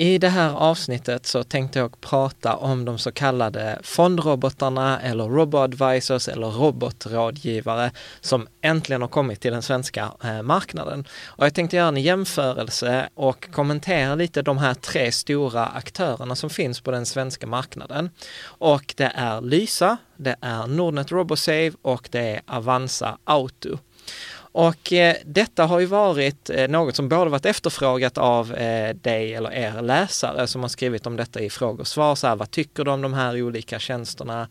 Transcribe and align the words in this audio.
I 0.00 0.18
det 0.18 0.28
här 0.28 0.54
avsnittet 0.54 1.26
så 1.26 1.44
tänkte 1.44 1.78
jag 1.78 2.00
prata 2.00 2.56
om 2.56 2.84
de 2.84 2.98
så 2.98 3.12
kallade 3.12 3.78
fondrobotarna 3.82 5.00
eller 5.00 5.24
robotadvisors 5.24 6.28
eller 6.28 6.46
robotrådgivare 6.46 7.90
som 8.20 8.48
äntligen 8.62 9.00
har 9.00 9.08
kommit 9.08 9.40
till 9.40 9.52
den 9.52 9.62
svenska 9.62 10.12
eh, 10.24 10.42
marknaden. 10.42 11.04
Och 11.26 11.44
jag 11.44 11.54
tänkte 11.54 11.76
göra 11.76 11.88
en 11.88 11.96
jämförelse 11.96 13.08
och 13.14 13.52
kommentera 13.52 14.14
lite 14.14 14.42
de 14.42 14.58
här 14.58 14.74
tre 14.74 15.12
stora 15.12 15.66
aktörerna 15.66 16.36
som 16.36 16.50
finns 16.50 16.80
på 16.80 16.90
den 16.90 17.06
svenska 17.06 17.46
marknaden. 17.46 18.10
Och 18.44 18.94
det 18.96 19.12
är 19.14 19.40
Lysa, 19.40 19.96
det 20.16 20.36
är 20.40 20.66
Nordnet 20.66 21.12
Robosave 21.12 21.72
och 21.82 22.08
det 22.12 22.20
är 22.20 22.40
Avanza 22.46 23.18
Auto. 23.24 23.78
Och 24.52 24.92
eh, 24.92 25.16
detta 25.24 25.66
har 25.66 25.80
ju 25.80 25.86
varit 25.86 26.50
eh, 26.50 26.68
något 26.68 26.96
som 26.96 27.08
både 27.08 27.30
varit 27.30 27.46
efterfrågat 27.46 28.18
av 28.18 28.54
eh, 28.54 28.94
dig 28.94 29.34
eller 29.34 29.52
er 29.52 29.82
läsare 29.82 30.46
som 30.46 30.60
har 30.60 30.68
skrivit 30.68 31.06
om 31.06 31.16
detta 31.16 31.40
i 31.40 31.50
frågor 31.50 31.80
och 31.80 31.86
svar. 31.86 32.14
Så 32.14 32.26
här, 32.26 32.36
vad 32.36 32.50
tycker 32.50 32.84
du 32.84 32.90
om 32.90 33.02
de 33.02 33.14
här 33.14 33.42
olika 33.42 33.78
tjänsterna? 33.78 34.48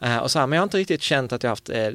Eh, 0.00 0.18
och 0.18 0.30
så 0.30 0.38
här, 0.38 0.46
men 0.46 0.56
jag 0.56 0.60
har 0.60 0.66
inte 0.66 0.78
riktigt 0.78 1.02
känt 1.02 1.32
att 1.32 1.42
jag 1.42 1.50
haft 1.50 1.70
eh, 1.70 1.90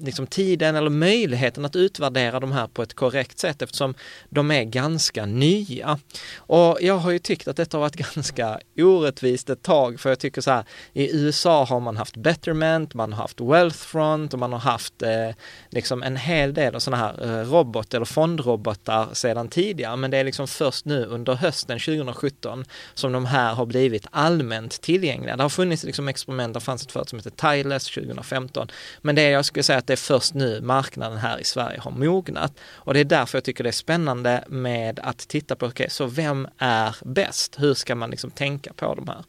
liksom 0.00 0.26
tiden 0.26 0.76
eller 0.76 0.90
möjligheten 0.90 1.64
att 1.64 1.76
utvärdera 1.76 2.40
de 2.40 2.52
här 2.52 2.66
på 2.66 2.82
ett 2.82 2.94
korrekt 2.94 3.38
sätt 3.38 3.62
eftersom 3.62 3.94
de 4.28 4.50
är 4.50 4.64
ganska 4.64 5.26
nya. 5.26 5.98
Och 6.36 6.78
jag 6.80 6.98
har 6.98 7.10
ju 7.10 7.18
tyckt 7.18 7.48
att 7.48 7.56
detta 7.56 7.76
har 7.76 7.80
varit 7.80 7.96
ganska 8.14 8.60
orättvist 8.76 9.50
ett 9.50 9.62
tag 9.62 10.00
för 10.00 10.08
jag 10.08 10.18
tycker 10.18 10.40
så 10.40 10.50
här, 10.50 10.64
i 10.92 11.16
USA 11.16 11.64
har 11.64 11.80
man 11.80 11.96
haft 11.96 12.16
Betterment, 12.16 12.94
man 12.94 13.12
har 13.12 13.22
haft 13.22 13.40
Wealthfront 13.40 14.32
och 14.32 14.38
man 14.38 14.52
har 14.52 14.60
haft 14.60 15.02
eh, 15.02 15.30
liksom 15.70 16.02
en 16.02 16.16
hel 16.16 16.54
del 16.54 16.74
av 16.74 16.80
sådana 16.80 17.02
här 17.02 17.40
eh, 17.40 17.50
robot 17.50 17.94
eller 17.94 18.04
fondrobotar 18.04 19.08
sedan 19.12 19.48
tidigare 19.48 19.96
men 19.96 20.10
det 20.10 20.18
är 20.18 20.24
liksom 20.24 20.48
först 20.48 20.84
nu 20.84 21.04
under 21.04 21.34
hösten 21.34 21.78
2017 21.78 22.64
som 22.94 23.12
de 23.12 23.26
här 23.26 23.54
har 23.54 23.66
blivit 23.66 24.06
allmänt 24.10 24.80
tillgängliga. 24.80 25.36
Det 25.36 25.42
har 25.42 25.50
funnits 25.50 25.84
liksom 25.84 26.08
experiment, 26.08 26.54
det 26.54 26.60
fanns 26.60 26.82
ett 26.82 26.92
företag 26.92 27.08
som 27.08 27.18
heter 27.18 27.30
Tiles 27.40 27.84
2015. 27.84 28.68
Men 29.02 29.14
det 29.14 29.30
jag 29.30 29.44
skulle 29.44 29.62
säga 29.62 29.78
att 29.78 29.86
det 29.86 29.92
är 29.92 29.96
först 29.96 30.34
nu 30.34 30.60
marknaden 30.60 31.18
här 31.18 31.38
i 31.38 31.44
Sverige 31.44 31.80
har 31.80 31.90
mognat. 31.90 32.52
Och 32.74 32.94
det 32.94 33.00
är 33.00 33.04
därför 33.04 33.38
jag 33.38 33.44
tycker 33.44 33.64
det 33.64 33.70
är 33.70 33.72
spännande 33.72 34.44
med 34.48 35.00
att 35.02 35.18
titta 35.18 35.56
på, 35.56 35.66
okej, 35.66 35.84
okay, 35.84 35.90
så 35.90 36.06
vem 36.06 36.48
är 36.58 36.96
bäst? 37.04 37.56
Hur 37.58 37.74
ska 37.74 37.94
man 37.94 38.10
liksom 38.10 38.30
tänka 38.30 38.72
på 38.72 38.94
de 38.94 39.08
här? 39.08 39.24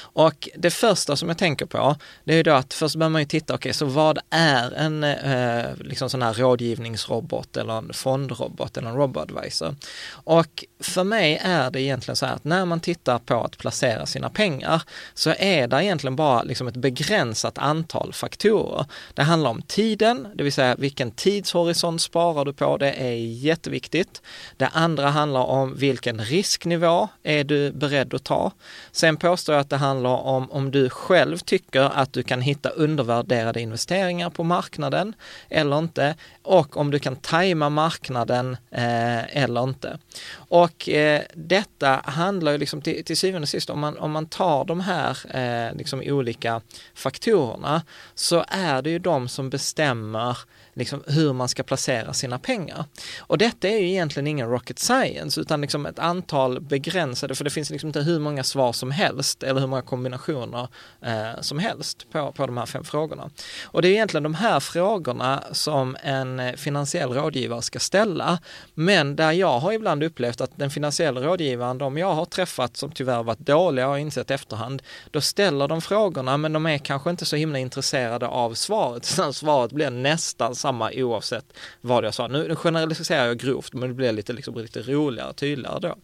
Och 0.00 0.48
det 0.56 0.70
första 0.70 1.16
som 1.16 1.28
jag 1.28 1.38
tänker 1.38 1.66
på, 1.66 1.96
det 2.24 2.32
är 2.32 2.36
ju 2.36 2.42
då 2.42 2.52
att 2.52 2.74
först 2.74 2.96
behöver 2.96 3.12
man 3.12 3.22
ju 3.22 3.26
titta, 3.26 3.54
okej, 3.54 3.70
okay, 3.70 3.72
så 3.72 3.86
vad 3.86 4.18
är 4.30 4.70
en 4.70 5.04
eh, 5.04 5.76
liksom 5.76 6.10
sån 6.10 6.22
här 6.22 6.34
rådgivningsrobot 6.34 7.56
eller 7.56 7.78
en 7.78 7.92
fondrobot 7.92 8.76
eller 8.76 8.88
en 8.88 8.96
robotadvisor? 8.96 9.76
Och 10.10 10.64
för 10.80 11.04
mig 11.04 11.40
är 11.42 11.70
det 11.70 11.80
egentligen 11.80 12.16
så 12.16 12.26
här 12.26 12.34
att 12.34 12.44
när 12.44 12.64
man 12.64 12.80
tittar 12.80 13.18
på 13.18 13.44
att 13.44 13.58
placera 13.58 14.06
sina 14.06 14.30
pengar 14.30 14.82
så 15.14 15.34
är 15.38 15.68
det 15.68 15.84
egentligen 15.84 16.16
bara 16.16 16.42
liksom 16.42 16.68
ett 16.68 16.76
begränsat 16.76 17.58
antal 17.58 18.12
faktorer. 18.12 18.86
Det 19.14 19.22
handlar 19.22 19.50
om 19.50 19.62
tiden, 19.62 20.28
det 20.34 20.42
vill 20.42 20.52
säga 20.52 20.74
vilken 20.74 21.10
tidshorisont 21.10 22.02
sparar 22.02 22.44
du 22.44 22.52
på, 22.52 22.76
det 22.76 22.92
är 22.92 23.14
jätteviktigt. 23.14 24.22
Det 24.56 24.66
andra 24.66 25.08
handlar 25.10 25.44
om 25.44 25.76
vilken 25.76 26.20
risknivå 26.20 27.08
är 27.22 27.44
du 27.44 27.72
beredd 27.72 28.14
att 28.14 28.24
ta. 28.24 28.52
Sen 28.92 29.16
påstår 29.16 29.54
jag 29.54 29.62
att 29.64 29.70
det 29.70 29.76
handlar 29.76 30.10
om 30.10 30.50
om 30.50 30.70
du 30.70 30.90
själv 30.90 31.38
tycker 31.38 31.80
att 31.80 32.12
du 32.12 32.22
kan 32.22 32.40
hitta 32.40 32.68
undervärderade 32.68 33.60
investeringar 33.60 34.30
på 34.30 34.44
marknaden 34.44 35.14
eller 35.48 35.78
inte 35.78 36.14
och 36.42 36.76
om 36.76 36.90
du 36.90 36.98
kan 36.98 37.16
tajma 37.16 37.68
marknaden 37.68 38.56
eh, 38.70 39.42
eller 39.42 39.62
inte. 39.62 39.98
Och 40.34 40.88
eh, 40.88 41.22
detta 41.34 42.00
handlar 42.04 42.52
ju 42.52 42.58
liksom 42.58 42.82
till, 42.82 43.04
till 43.04 43.16
syvende 43.16 43.44
och 43.44 43.48
sist 43.48 43.70
om 43.70 43.80
man, 43.80 43.98
om 43.98 44.12
man 44.12 44.26
tar 44.26 44.64
de 44.64 44.80
här 44.80 45.18
eh, 45.36 45.76
liksom 45.76 46.02
olika 46.04 46.60
faktorerna 46.94 47.82
så 48.14 48.44
är 48.48 48.82
det 48.82 48.90
ju 48.90 48.98
de 48.98 49.28
som 49.28 49.50
bestämmer 49.50 50.38
liksom 50.74 51.02
hur 51.06 51.32
man 51.32 51.48
ska 51.48 51.62
placera 51.62 52.12
sina 52.12 52.38
pengar. 52.38 52.84
Och 53.18 53.38
detta 53.38 53.68
är 53.68 53.78
ju 53.78 53.88
egentligen 53.88 54.26
ingen 54.26 54.48
rocket 54.48 54.78
science 54.78 55.40
utan 55.40 55.60
liksom 55.60 55.86
ett 55.86 55.98
antal 55.98 56.60
begränsade, 56.60 57.34
för 57.34 57.44
det 57.44 57.50
finns 57.50 57.70
liksom 57.70 57.86
inte 57.86 58.00
hur 58.00 58.18
många 58.18 58.44
svar 58.44 58.72
som 58.72 58.90
helst 58.90 59.42
eller 59.42 59.60
hur 59.60 59.66
många 59.66 59.82
kombinationer 59.82 60.68
eh, 61.00 61.40
som 61.40 61.58
helst 61.58 62.10
på, 62.12 62.32
på 62.32 62.46
de 62.46 62.56
här 62.56 62.66
fem 62.66 62.84
frågorna. 62.84 63.30
Och 63.64 63.82
det 63.82 63.88
är 63.88 63.92
egentligen 63.92 64.22
de 64.22 64.34
här 64.34 64.60
frågorna 64.60 65.42
som 65.52 65.96
en 66.02 66.56
finansiell 66.56 67.12
rådgivare 67.12 67.62
ska 67.62 67.78
ställa. 67.78 68.38
Men 68.74 69.16
där 69.16 69.32
jag 69.32 69.58
har 69.58 69.72
ibland 69.72 70.02
upplevt 70.02 70.40
att 70.40 70.50
den 70.56 70.70
finansiella 70.70 71.20
rådgivaren, 71.20 71.78
de 71.78 71.98
jag 71.98 72.14
har 72.14 72.24
träffat 72.24 72.76
som 72.76 72.92
tyvärr 72.92 73.22
varit 73.22 73.38
dåliga 73.38 73.88
och 73.88 74.00
insett 74.00 74.30
efterhand, 74.30 74.82
då 75.10 75.20
ställer 75.20 75.68
de 75.68 75.80
frågorna 75.80 76.36
men 76.36 76.52
de 76.52 76.66
är 76.66 76.78
kanske 76.78 77.10
inte 77.10 77.24
så 77.24 77.36
himla 77.36 77.58
intresserade 77.58 78.26
av 78.26 78.54
svaret. 78.54 79.04
svaret 79.34 79.72
blir 79.72 79.90
nästan 79.90 80.54
samma 80.64 80.90
oavsett 80.94 81.44
vad 81.80 82.04
jag 82.04 82.14
sa. 82.14 82.28
Nu 82.28 82.56
generaliserar 82.56 83.26
jag 83.26 83.38
grovt, 83.38 83.72
men 83.74 83.88
det 83.88 83.94
blir 83.94 84.12
lite, 84.12 84.32
liksom, 84.32 84.54
lite 84.54 84.82
roligare, 84.82 85.32
tydligare 85.32 85.78
då. 85.80 85.96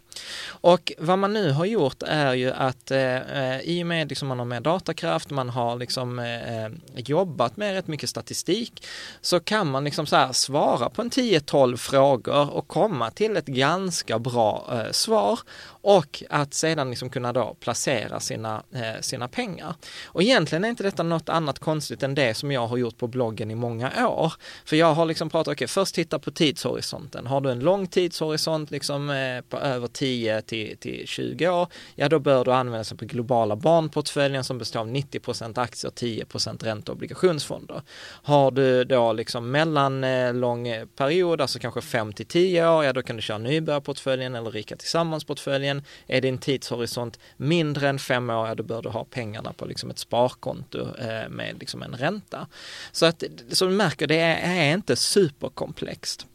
Och 0.48 0.92
vad 0.98 1.18
man 1.18 1.32
nu 1.32 1.52
har 1.52 1.64
gjort 1.64 2.02
är 2.02 2.34
ju 2.34 2.50
att 2.52 2.90
eh, 2.90 3.16
eh 3.16 3.60
i 3.60 3.82
och 3.82 3.86
med 3.86 4.08
liksom 4.08 4.28
man 4.28 4.38
har 4.38 4.46
mer 4.46 4.60
datakraft, 4.60 5.30
man 5.30 5.48
har 5.48 5.76
liksom 5.76 6.18
eh, 6.18 6.64
eh, 6.64 6.70
jobbat 6.94 7.56
med 7.56 7.74
rätt 7.74 7.86
mycket 7.86 8.10
statistik, 8.10 8.86
så 9.20 9.40
kan 9.40 9.70
man 9.70 9.84
liksom 9.84 10.06
så 10.06 10.16
här 10.16 10.32
svara 10.32 10.90
på 10.90 11.02
en 11.02 11.10
10-12 11.10 11.76
frågor 11.76 12.50
och 12.50 12.68
komma 12.68 13.10
till 13.10 13.36
ett 13.36 13.46
ganska 13.46 14.18
bra 14.18 14.66
eh, 14.72 14.92
svar 14.92 15.38
och 15.82 16.22
att 16.30 16.54
sedan 16.54 16.90
liksom 16.90 17.10
kunna 17.10 17.32
då 17.32 17.56
placera 17.60 18.20
sina, 18.20 18.62
eh, 18.74 19.00
sina 19.00 19.28
pengar. 19.28 19.74
Och 20.04 20.22
egentligen 20.22 20.64
är 20.64 20.68
inte 20.68 20.82
detta 20.82 21.02
något 21.02 21.28
annat 21.28 21.58
konstigt 21.58 22.02
än 22.02 22.14
det 22.14 22.34
som 22.34 22.52
jag 22.52 22.66
har 22.66 22.76
gjort 22.76 22.98
på 22.98 23.06
bloggen 23.06 23.50
i 23.50 23.54
många 23.54 24.08
år. 24.08 24.32
För 24.64 24.76
jag 24.76 24.94
har 24.94 25.06
liksom 25.06 25.30
pratat, 25.30 25.48
okej, 25.48 25.54
okay, 25.54 25.66
först 25.66 25.94
titta 25.94 26.18
på 26.18 26.30
tidshorisonten. 26.30 27.26
Har 27.26 27.40
du 27.40 27.50
en 27.50 27.60
lång 27.60 27.86
tidshorisont 27.86 28.70
liksom 28.70 29.10
eh, 29.10 29.40
på 29.48 29.56
över 29.58 29.86
10 29.86 30.42
till, 30.42 30.76
till 30.76 31.06
20 31.06 31.48
år, 31.48 31.68
ja 31.94 32.08
då 32.08 32.18
bör 32.18 32.44
du 32.44 32.52
använda 32.52 32.84
sig 32.84 32.96
på 32.96 33.04
globala 33.04 33.56
barnportföljen 33.56 34.44
som 34.44 34.58
består 34.58 34.80
av 34.80 34.88
90% 34.88 35.60
aktier, 35.60 35.90
10 35.90 36.26
ränte 36.60 36.92
och 36.92 36.96
obligationsfonder. 36.96 37.82
Har 38.22 38.50
du 38.50 38.84
då 38.84 39.12
liksom 39.12 39.50
mellanlång 39.50 40.68
eh, 40.68 40.86
period, 40.86 41.40
alltså 41.40 41.58
kanske 41.58 41.80
5 41.80 42.12
till 42.12 42.26
10 42.26 42.68
år, 42.68 42.84
ja 42.84 42.92
då 42.92 43.02
kan 43.02 43.16
du 43.16 43.22
köra 43.22 43.38
nybörjarportföljen 43.38 44.34
eller 44.34 44.50
Rika 44.50 44.76
Tillsammans-portföljen. 44.76 45.69
Är 46.06 46.20
din 46.20 46.38
tidshorisont 46.38 47.18
mindre 47.36 47.88
än 47.88 47.98
fem 47.98 48.30
år, 48.30 48.48
ja 48.48 48.54
då 48.54 48.62
bör 48.62 48.82
du 48.82 48.88
ha 48.88 49.04
pengarna 49.04 49.52
på 49.52 49.64
liksom 49.64 49.90
ett 49.90 49.98
sparkonto 49.98 50.96
eh, 50.96 51.28
med 51.28 51.56
liksom 51.60 51.82
en 51.82 51.94
ränta. 51.94 52.46
Så 52.92 53.06
att, 53.06 53.22
som 53.48 53.68
du 53.68 53.74
märker, 53.74 54.06
det 54.06 54.18
är, 54.18 54.70
är 54.70 54.74
inte 54.74 54.96
superkomplext. 54.96 56.26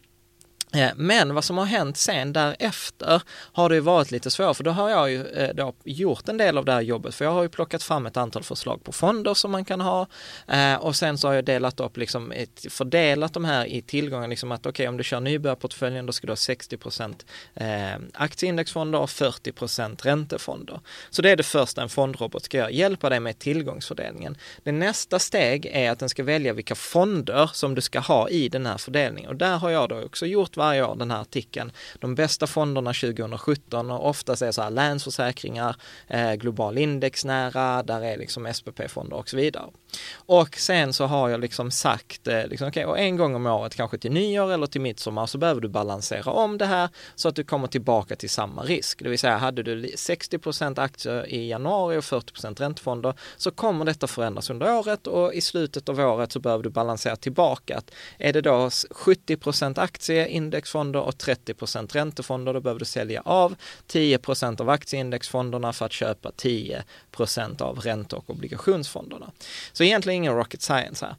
Eh, 0.75 0.91
men 0.95 1.33
vad 1.33 1.43
som 1.43 1.57
har 1.57 1.65
hänt 1.65 1.97
sen 1.97 2.33
därefter 2.33 3.21
har 3.51 3.69
det 3.69 3.81
varit 3.81 4.11
lite 4.11 4.31
svårt 4.31 4.57
för 4.57 4.63
då 4.63 4.71
har 4.71 4.89
jag 4.89 5.11
ju 5.11 5.27
eh, 5.27 5.55
då 5.55 5.73
gjort 5.83 6.29
en 6.29 6.37
del 6.37 6.57
av 6.57 6.65
det 6.65 6.71
här 6.71 6.81
jobbet. 6.81 7.15
För 7.15 7.25
jag 7.25 7.31
har 7.31 7.43
ju 7.43 7.49
plockat 7.49 7.83
fram 7.83 8.05
ett 8.05 8.17
antal 8.17 8.43
förslag 8.43 8.83
på 8.83 8.91
fonder 8.91 9.33
som 9.33 9.51
man 9.51 9.65
kan 9.65 9.81
ha. 9.81 10.07
Eh, 10.47 10.75
och 10.75 10.95
sen 10.95 11.17
så 11.17 11.27
har 11.27 11.35
jag 11.35 11.45
delat 11.45 11.79
upp 11.79 11.97
liksom 11.97 12.31
ett, 12.31 12.65
fördelat 12.69 13.33
de 13.33 13.45
här 13.45 13.65
i 13.65 13.81
tillgångar. 13.81 14.27
Liksom 14.27 14.51
att 14.51 14.61
okej 14.61 14.69
okay, 14.69 14.87
om 14.87 14.97
du 14.97 15.03
kör 15.03 15.19
nybörjarportföljen 15.19 16.05
då 16.05 16.13
ska 16.13 16.27
du 16.27 16.31
ha 16.31 16.35
60% 16.35 17.15
aktieindexfonder 18.13 18.99
och 18.99 19.09
40% 19.09 20.03
räntefonder. 20.03 20.79
Så 21.09 21.21
det 21.21 21.29
är 21.29 21.35
det 21.35 21.43
första 21.43 21.81
en 21.81 21.89
fondrobot 21.89 22.43
ska 22.43 22.57
göra, 22.57 22.71
hjälpa 22.71 23.09
dig 23.09 23.19
med 23.19 23.39
tillgångsfördelningen. 23.39 24.37
Det 24.63 24.71
nästa 24.71 25.19
steg 25.19 25.65
är 25.65 25.91
att 25.91 25.99
den 25.99 26.09
ska 26.09 26.23
välja 26.23 26.53
vilka 26.53 26.75
fonder 26.75 27.49
som 27.53 27.75
du 27.75 27.81
ska 27.81 27.99
ha 27.99 28.29
i 28.29 28.49
den 28.49 28.65
här 28.65 28.77
fördelningen. 28.77 29.29
Och 29.29 29.35
där 29.35 29.57
har 29.57 29.69
jag 29.69 29.89
då 29.89 30.01
också 30.01 30.25
gjort 30.25 30.57
varje 30.65 30.85
år 30.85 30.95
den 30.95 31.11
här 31.11 31.21
artikeln. 31.21 31.71
De 31.99 32.15
bästa 32.15 32.47
fonderna 32.47 32.93
2017 32.93 33.91
och 33.91 34.09
oftast 34.09 34.41
är 34.41 34.51
så 34.51 34.61
här 34.61 34.69
Länsförsäkringar, 34.69 35.75
eh, 36.07 36.33
Global 36.33 36.77
indexnära, 36.77 37.83
där 37.83 38.01
är 38.01 38.17
liksom 38.17 38.47
SPP-fonder 38.47 39.15
och 39.15 39.29
så 39.29 39.37
vidare. 39.37 39.65
Och 40.15 40.55
sen 40.57 40.93
så 40.93 41.05
har 41.05 41.29
jag 41.29 41.39
liksom 41.39 41.71
sagt, 41.71 42.27
eh, 42.27 42.47
liksom, 42.47 42.67
okay, 42.67 42.85
och 42.85 42.99
en 42.99 43.17
gång 43.17 43.35
om 43.35 43.45
året, 43.45 43.75
kanske 43.75 43.97
till 43.97 44.11
nyår 44.11 44.51
eller 44.51 44.67
till 44.67 44.81
midsommar, 44.81 45.25
så 45.25 45.37
behöver 45.37 45.61
du 45.61 45.67
balansera 45.67 46.31
om 46.31 46.57
det 46.57 46.65
här 46.65 46.89
så 47.15 47.29
att 47.29 47.35
du 47.35 47.43
kommer 47.43 47.67
tillbaka 47.67 48.15
till 48.15 48.29
samma 48.29 48.63
risk. 48.63 49.03
Det 49.03 49.09
vill 49.09 49.19
säga, 49.19 49.37
hade 49.37 49.63
du 49.63 49.85
60% 49.85 50.79
aktier 50.79 51.25
i 51.25 51.49
januari 51.49 51.97
och 51.97 52.03
40% 52.03 52.59
räntefonder 52.59 53.13
så 53.37 53.51
kommer 53.51 53.85
detta 53.85 54.07
förändras 54.07 54.49
under 54.49 54.77
året 54.77 55.07
och 55.07 55.33
i 55.33 55.41
slutet 55.41 55.89
av 55.89 55.99
året 55.99 56.31
så 56.31 56.39
behöver 56.39 56.63
du 56.63 56.69
balansera 56.69 57.15
tillbaka. 57.15 57.81
Är 58.17 58.33
det 58.33 58.41
då 58.41 58.69
70% 58.69 59.79
aktie 59.79 60.27
indexfonder 60.45 60.99
och 60.99 61.13
30% 61.13 61.93
räntefonder. 61.93 62.53
Då 62.53 62.59
behöver 62.59 62.79
du 62.79 62.85
sälja 62.85 63.21
av 63.25 63.55
10% 63.87 64.61
av 64.61 64.69
aktieindexfonderna 64.69 65.73
för 65.73 65.85
att 65.85 65.91
köpa 65.91 66.31
10% 66.31 67.61
av 67.61 67.79
ränte 67.79 68.15
och 68.15 68.29
obligationsfonderna. 68.29 69.31
Så 69.73 69.83
egentligen 69.83 70.17
ingen 70.17 70.35
rocket 70.35 70.61
science 70.61 71.05
här. 71.05 71.15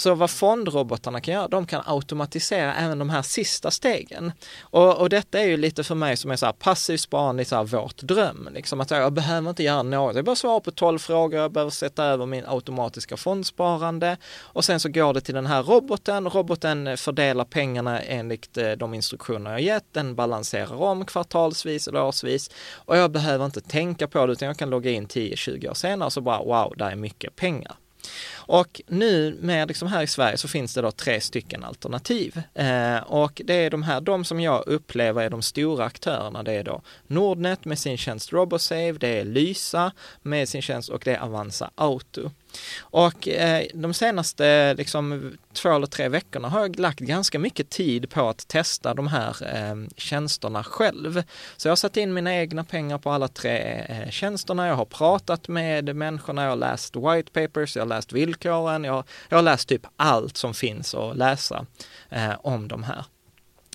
Så 0.00 0.14
vad 0.14 0.30
fondrobotarna 0.30 1.20
kan 1.20 1.34
göra, 1.34 1.48
de 1.48 1.66
kan 1.66 1.82
automatisera 1.86 2.74
även 2.74 2.98
de 2.98 3.10
här 3.10 3.22
sista 3.22 3.70
stegen. 3.70 4.32
Och, 4.60 4.98
och 4.98 5.08
detta 5.08 5.40
är 5.40 5.46
ju 5.46 5.56
lite 5.56 5.84
för 5.84 5.94
mig 5.94 6.16
som 6.16 6.30
är 6.30 6.36
så 6.36 6.46
här 6.46 6.52
passiv 6.52 6.96
sparande, 6.96 7.44
så 7.44 7.56
här 7.56 7.64
vårt 7.64 8.02
dröm. 8.02 8.48
Liksom 8.54 8.80
att 8.80 8.90
jag 8.90 9.12
behöver 9.12 9.50
inte 9.50 9.62
göra 9.62 9.82
något, 9.82 10.16
jag 10.16 10.24
behöver 10.24 10.34
svara 10.34 10.60
på 10.60 10.70
12 10.70 10.98
frågor, 10.98 11.40
jag 11.40 11.52
behöver 11.52 11.70
sätta 11.70 12.04
över 12.04 12.26
min 12.26 12.44
automatiska 12.46 13.16
fondsparande 13.16 14.16
och 14.40 14.64
sen 14.64 14.80
så 14.80 14.88
går 14.88 15.14
det 15.14 15.20
till 15.20 15.34
den 15.34 15.46
här 15.46 15.62
roboten. 15.62 16.30
Roboten 16.30 16.96
fördelar 16.96 17.44
pengarna 17.44 18.00
enligt 18.00 18.56
eh, 18.56 18.70
de 18.70 18.94
instruktioner 18.94 19.50
jag 19.50 19.60
gett, 19.60 19.84
den 19.92 20.14
balanserar 20.14 20.82
om 20.82 21.04
kvartalsvis 21.04 21.88
eller 21.88 22.02
årsvis 22.02 22.50
och 22.74 22.96
jag 22.96 23.10
behöver 23.10 23.44
inte 23.44 23.60
tänka 23.60 24.08
på 24.08 24.26
det 24.26 24.32
utan 24.32 24.48
jag 24.48 24.56
kan 24.56 24.70
logga 24.70 24.90
in 24.90 25.06
10-20 25.06 25.70
år 25.70 25.74
senare 25.74 26.06
och 26.06 26.12
så 26.12 26.20
bara 26.20 26.38
wow, 26.38 26.74
där 26.76 26.90
är 26.90 26.96
mycket 26.96 27.36
pengar. 27.36 27.76
Och 28.52 28.80
nu 28.86 29.38
med 29.40 29.68
liksom 29.68 29.88
här 29.88 30.02
i 30.02 30.06
Sverige 30.06 30.36
så 30.36 30.48
finns 30.48 30.74
det 30.74 30.82
då 30.82 30.90
tre 30.90 31.20
stycken 31.20 31.64
alternativ. 31.64 32.42
Eh, 32.54 32.96
och 32.96 33.42
det 33.44 33.54
är 33.54 33.70
de 33.70 33.82
här, 33.82 34.00
de 34.00 34.24
som 34.24 34.40
jag 34.40 34.66
upplever 34.66 35.22
är 35.22 35.30
de 35.30 35.42
stora 35.42 35.84
aktörerna. 35.84 36.42
Det 36.42 36.52
är 36.52 36.64
då 36.64 36.82
Nordnet 37.06 37.64
med 37.64 37.78
sin 37.78 37.96
tjänst 37.96 38.32
Robosave, 38.32 38.92
det 38.92 39.08
är 39.08 39.24
Lysa 39.24 39.92
med 40.22 40.48
sin 40.48 40.62
tjänst 40.62 40.88
och 40.88 41.02
det 41.04 41.14
är 41.14 41.20
Avanza 41.20 41.70
Auto. 41.74 42.30
Och 42.80 43.28
eh, 43.28 43.66
de 43.74 43.94
senaste 43.94 44.74
liksom, 44.74 45.32
två 45.52 45.72
eller 45.72 45.86
tre 45.86 46.08
veckorna 46.08 46.48
har 46.48 46.60
jag 46.60 46.78
lagt 46.78 47.00
ganska 47.00 47.38
mycket 47.38 47.70
tid 47.70 48.10
på 48.10 48.28
att 48.28 48.48
testa 48.48 48.94
de 48.94 49.08
här 49.08 49.36
eh, 49.56 49.88
tjänsterna 49.96 50.64
själv. 50.64 51.22
Så 51.56 51.68
jag 51.68 51.70
har 51.70 51.76
satt 51.76 51.96
in 51.96 52.14
mina 52.14 52.34
egna 52.34 52.64
pengar 52.64 52.98
på 52.98 53.10
alla 53.10 53.28
tre 53.28 53.84
eh, 53.88 54.10
tjänsterna. 54.10 54.66
Jag 54.66 54.74
har 54.74 54.84
pratat 54.84 55.48
med 55.48 55.96
människorna, 55.96 56.42
jag 56.42 56.50
har 56.50 56.56
läst 56.56 56.96
white 56.96 57.30
papers, 57.32 57.76
jag 57.76 57.82
har 57.82 57.88
läst 57.88 58.12
villkor, 58.12 58.39
villkoren, 58.44 58.84
jag, 58.84 59.04
jag 59.28 59.38
har 59.38 59.42
läst 59.42 59.68
typ 59.68 59.86
allt 59.96 60.36
som 60.36 60.54
finns 60.54 60.94
att 60.94 61.16
läsa 61.16 61.66
eh, 62.08 62.34
om 62.42 62.68
de 62.68 62.82
här. 62.82 63.04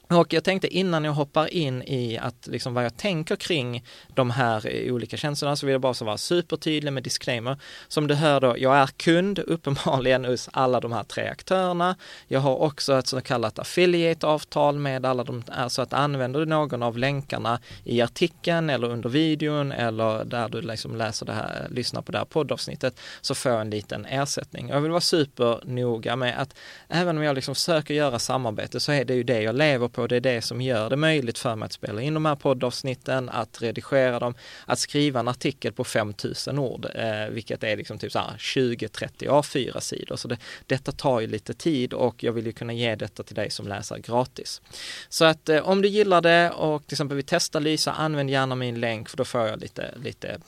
Och 0.09 0.33
jag 0.33 0.43
tänkte 0.43 0.67
innan 0.67 1.03
jag 1.03 1.11
hoppar 1.11 1.53
in 1.53 1.83
i 1.83 2.17
att 2.17 2.47
liksom 2.47 2.73
vad 2.73 2.85
jag 2.85 2.97
tänker 2.97 3.35
kring 3.35 3.83
de 4.07 4.31
här 4.31 4.91
olika 4.91 5.17
tjänsterna 5.17 5.55
så 5.55 5.65
vill 5.65 5.73
jag 5.73 5.81
bara 5.81 5.93
så 5.93 6.05
vara 6.05 6.17
supertydlig 6.17 6.93
med 6.93 7.03
disclaimer. 7.03 7.57
Som 7.87 8.07
du 8.07 8.15
hör 8.15 8.39
då, 8.39 8.55
jag 8.57 8.77
är 8.77 8.87
kund 8.87 9.39
uppenbarligen 9.47 10.25
hos 10.25 10.49
alla 10.53 10.79
de 10.79 10.91
här 10.91 11.03
tre 11.03 11.27
aktörerna. 11.27 11.95
Jag 12.27 12.39
har 12.39 12.55
också 12.55 12.99
ett 12.99 13.07
så 13.07 13.21
kallat 13.21 13.59
affiliate-avtal 13.59 14.79
med 14.79 15.05
alla 15.05 15.23
de, 15.23 15.43
alltså 15.51 15.81
att 15.81 15.93
använder 15.93 16.39
du 16.39 16.45
någon 16.45 16.83
av 16.83 16.97
länkarna 16.97 17.59
i 17.83 18.01
artikeln 18.01 18.69
eller 18.69 18.87
under 18.87 19.09
videon 19.09 19.71
eller 19.71 20.25
där 20.25 20.49
du 20.49 20.61
liksom 20.61 20.95
läser 20.95 21.25
det 21.25 21.33
här, 21.33 21.67
lyssnar 21.69 22.01
på 22.01 22.11
det 22.11 22.17
här 22.17 22.25
poddavsnittet 22.25 22.99
så 23.21 23.35
får 23.35 23.51
jag 23.51 23.61
en 23.61 23.69
liten 23.69 24.05
ersättning. 24.05 24.69
Jag 24.69 24.81
vill 24.81 24.91
vara 24.91 25.01
supernoga 25.01 26.15
med 26.15 26.41
att 26.41 26.55
även 26.87 27.17
om 27.17 27.23
jag 27.23 27.35
liksom 27.35 27.55
försöker 27.55 27.93
göra 27.93 28.19
samarbete 28.19 28.79
så 28.79 28.91
är 28.91 29.05
det 29.05 29.15
ju 29.15 29.23
det 29.23 29.41
jag 29.41 29.55
lever 29.55 29.87
på. 29.95 30.07
Det 30.07 30.15
är 30.15 30.21
det 30.21 30.41
som 30.41 30.61
gör 30.61 30.89
det 30.89 30.95
möjligt 30.95 31.37
för 31.37 31.55
mig 31.55 31.65
att 31.65 31.71
spela 31.71 32.01
in 32.01 32.13
de 32.13 32.25
här 32.25 32.35
poddavsnitten, 32.35 33.29
att 33.29 33.61
redigera 33.61 34.19
dem, 34.19 34.35
att 34.65 34.79
skriva 34.79 35.19
en 35.19 35.27
artikel 35.27 35.73
på 35.73 35.83
5000 35.83 36.59
ord, 36.59 36.87
eh, 36.95 37.27
vilket 37.29 37.63
är 37.63 37.77
liksom 37.77 37.99
typ 37.99 38.13
20-30 38.13 39.29
A4-sidor. 39.29 40.15
Så 40.15 40.27
det, 40.27 40.37
detta 40.67 40.91
tar 40.91 41.19
ju 41.19 41.27
lite 41.27 41.53
tid 41.53 41.93
och 41.93 42.23
jag 42.23 42.33
vill 42.33 42.45
ju 42.45 42.51
kunna 42.51 42.73
ge 42.73 42.95
detta 42.95 43.23
till 43.23 43.35
dig 43.35 43.49
som 43.49 43.67
läsare 43.67 43.99
gratis. 43.99 44.61
Så 45.09 45.25
att 45.25 45.49
eh, 45.49 45.69
om 45.69 45.81
du 45.81 45.87
gillar 45.87 46.21
det 46.21 46.51
och 46.51 46.87
till 46.87 46.93
exempel 46.93 47.15
vill 47.15 47.25
testa 47.25 47.59
Lysa, 47.59 47.91
använd 47.91 48.29
gärna 48.29 48.55
min 48.55 48.79
länk 48.79 49.09
för 49.09 49.17
då 49.17 49.25
får 49.25 49.41
jag 49.41 49.61
lite, 49.61 49.93
lite 50.03 50.39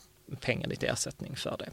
pengar, 0.41 0.67
lite 0.67 0.87
ersättning 0.87 1.35
för 1.35 1.57
det. 1.59 1.69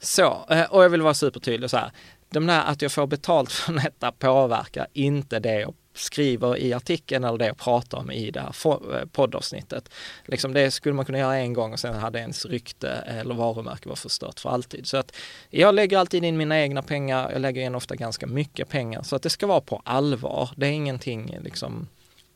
Så, 0.00 0.46
eh, 0.50 0.64
och 0.64 0.84
jag 0.84 0.88
vill 0.88 1.02
vara 1.02 1.14
supertydlig 1.14 1.70
så 1.70 1.76
här, 1.76 1.90
de 2.30 2.46
där 2.46 2.64
att 2.64 2.82
jag 2.82 2.92
får 2.92 3.06
betalt 3.06 3.52
för 3.52 3.72
detta 3.72 4.12
påverkar 4.12 4.86
inte 4.92 5.38
det 5.38 5.60
jag 5.60 5.74
skriver 5.94 6.56
i 6.56 6.72
artikeln 6.72 7.24
eller 7.24 7.38
det 7.38 7.46
jag 7.46 7.56
pratar 7.56 7.98
om 7.98 8.10
i 8.10 8.30
det 8.30 8.40
här 8.40 8.54
eh, 8.94 9.06
poddavsnittet. 9.06 9.88
Liksom 10.24 10.52
det 10.52 10.70
skulle 10.70 10.94
man 10.94 11.04
kunna 11.04 11.18
göra 11.18 11.36
en 11.36 11.52
gång 11.52 11.72
och 11.72 11.80
sen 11.80 11.94
hade 11.94 12.18
ens 12.18 12.46
rykte 12.46 12.88
eller 12.88 13.34
varumärke 13.34 13.88
var 13.88 13.96
förstört 13.96 14.40
för 14.40 14.50
alltid. 14.50 14.86
Så 14.86 14.96
att 14.96 15.16
jag 15.50 15.74
lägger 15.74 15.98
alltid 15.98 16.24
in 16.24 16.36
mina 16.36 16.60
egna 16.60 16.82
pengar, 16.82 17.30
jag 17.32 17.40
lägger 17.40 17.62
in 17.62 17.74
ofta 17.74 17.96
ganska 17.96 18.26
mycket 18.26 18.68
pengar 18.68 19.02
så 19.02 19.16
att 19.16 19.22
det 19.22 19.30
ska 19.30 19.46
vara 19.46 19.60
på 19.60 19.82
allvar. 19.84 20.50
Det 20.56 20.66
är 20.66 20.70
ingenting 20.70 21.38
liksom 21.44 21.88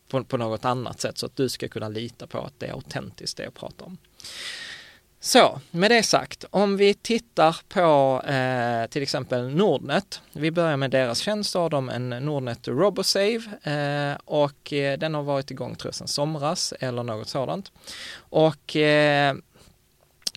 på, 0.08 0.24
på 0.24 0.36
något 0.36 0.64
annat 0.64 1.00
sätt 1.00 1.18
så 1.18 1.26
att 1.26 1.36
du 1.36 1.48
ska 1.48 1.68
kunna 1.68 1.88
lita 1.88 2.26
på 2.26 2.38
att 2.38 2.54
det 2.58 2.66
är 2.66 2.72
autentiskt 2.72 3.36
det 3.36 3.44
jag 3.44 3.54
pratar 3.54 3.86
om. 3.86 3.98
Så, 5.26 5.60
med 5.70 5.90
det 5.90 6.02
sagt, 6.02 6.44
om 6.50 6.76
vi 6.76 6.94
tittar 6.94 7.56
på 7.68 8.22
eh, 8.26 8.90
till 8.90 9.02
exempel 9.02 9.54
Nordnet. 9.54 10.20
Vi 10.32 10.50
börjar 10.50 10.76
med 10.76 10.90
deras 10.90 11.18
tjänst, 11.18 11.54
har 11.54 11.70
de 11.70 11.88
en 11.88 12.08
Nordnet 12.08 12.68
RoboSave 12.68 13.42
eh, 13.62 14.18
och 14.24 14.72
eh, 14.72 14.98
den 14.98 15.14
har 15.14 15.22
varit 15.22 15.50
igång 15.50 15.74
tror 15.74 15.88
jag 15.88 15.94
sedan 15.94 16.08
somras 16.08 16.74
eller 16.80 17.02
något 17.02 17.28
sådant. 17.28 17.72
Och 18.18 18.76
eh, 18.76 19.34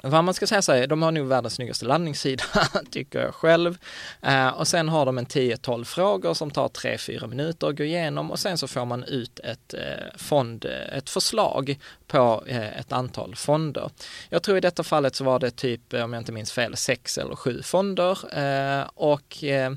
vad 0.04 0.24
man 0.24 0.34
ska 0.34 0.48
säga 0.48 0.62
så 0.62 0.72
här, 0.72 0.88
de 0.88 1.02
har 1.02 1.12
nog 1.12 1.28
världens 1.28 1.54
snyggaste 1.54 1.86
landningssida, 1.86 2.44
tycker 2.92 3.20
jag 3.20 3.36
själv. 3.36 3.78
Eh, 4.22 4.48
och 4.48 4.68
sen 4.68 4.90
har 4.90 5.06
de 5.06 5.18
en 5.18 5.26
10-12 5.26 5.84
frågor 5.84 6.34
som 6.34 6.52
tar 6.52 6.68
3-4 6.68 7.28
minuter 7.28 7.68
att 7.68 7.78
gå 7.78 7.84
igenom 7.84 8.32
och 8.32 8.40
sen 8.40 8.58
så 8.58 8.68
får 8.68 8.86
man 8.86 9.04
ut 9.04 9.40
ett, 9.40 9.74
eh, 9.74 10.18
fond, 10.18 10.66
eh, 10.66 10.98
ett 10.98 11.10
förslag 11.10 11.80
på 12.08 12.44
eh, 12.48 12.80
ett 12.80 12.92
antal 12.92 13.36
fonder. 13.36 13.90
Jag 14.30 14.44
tror 14.44 14.58
i 14.58 14.62
detta 14.62 14.84
fallet 14.84 15.16
så 15.16 15.24
var 15.24 15.40
det 15.40 15.52
typ, 15.52 15.94
eh, 15.94 16.04
om 16.04 16.14
jag 16.14 16.22
inte 16.22 16.32
minns 16.32 16.52
fel, 16.52 16.78
6 16.78 17.18
eller 17.18 17.36
7 17.36 17.62
fonder. 17.64 18.38
Eh, 18.38 18.88
och 18.96 19.44
eh, 19.44 19.74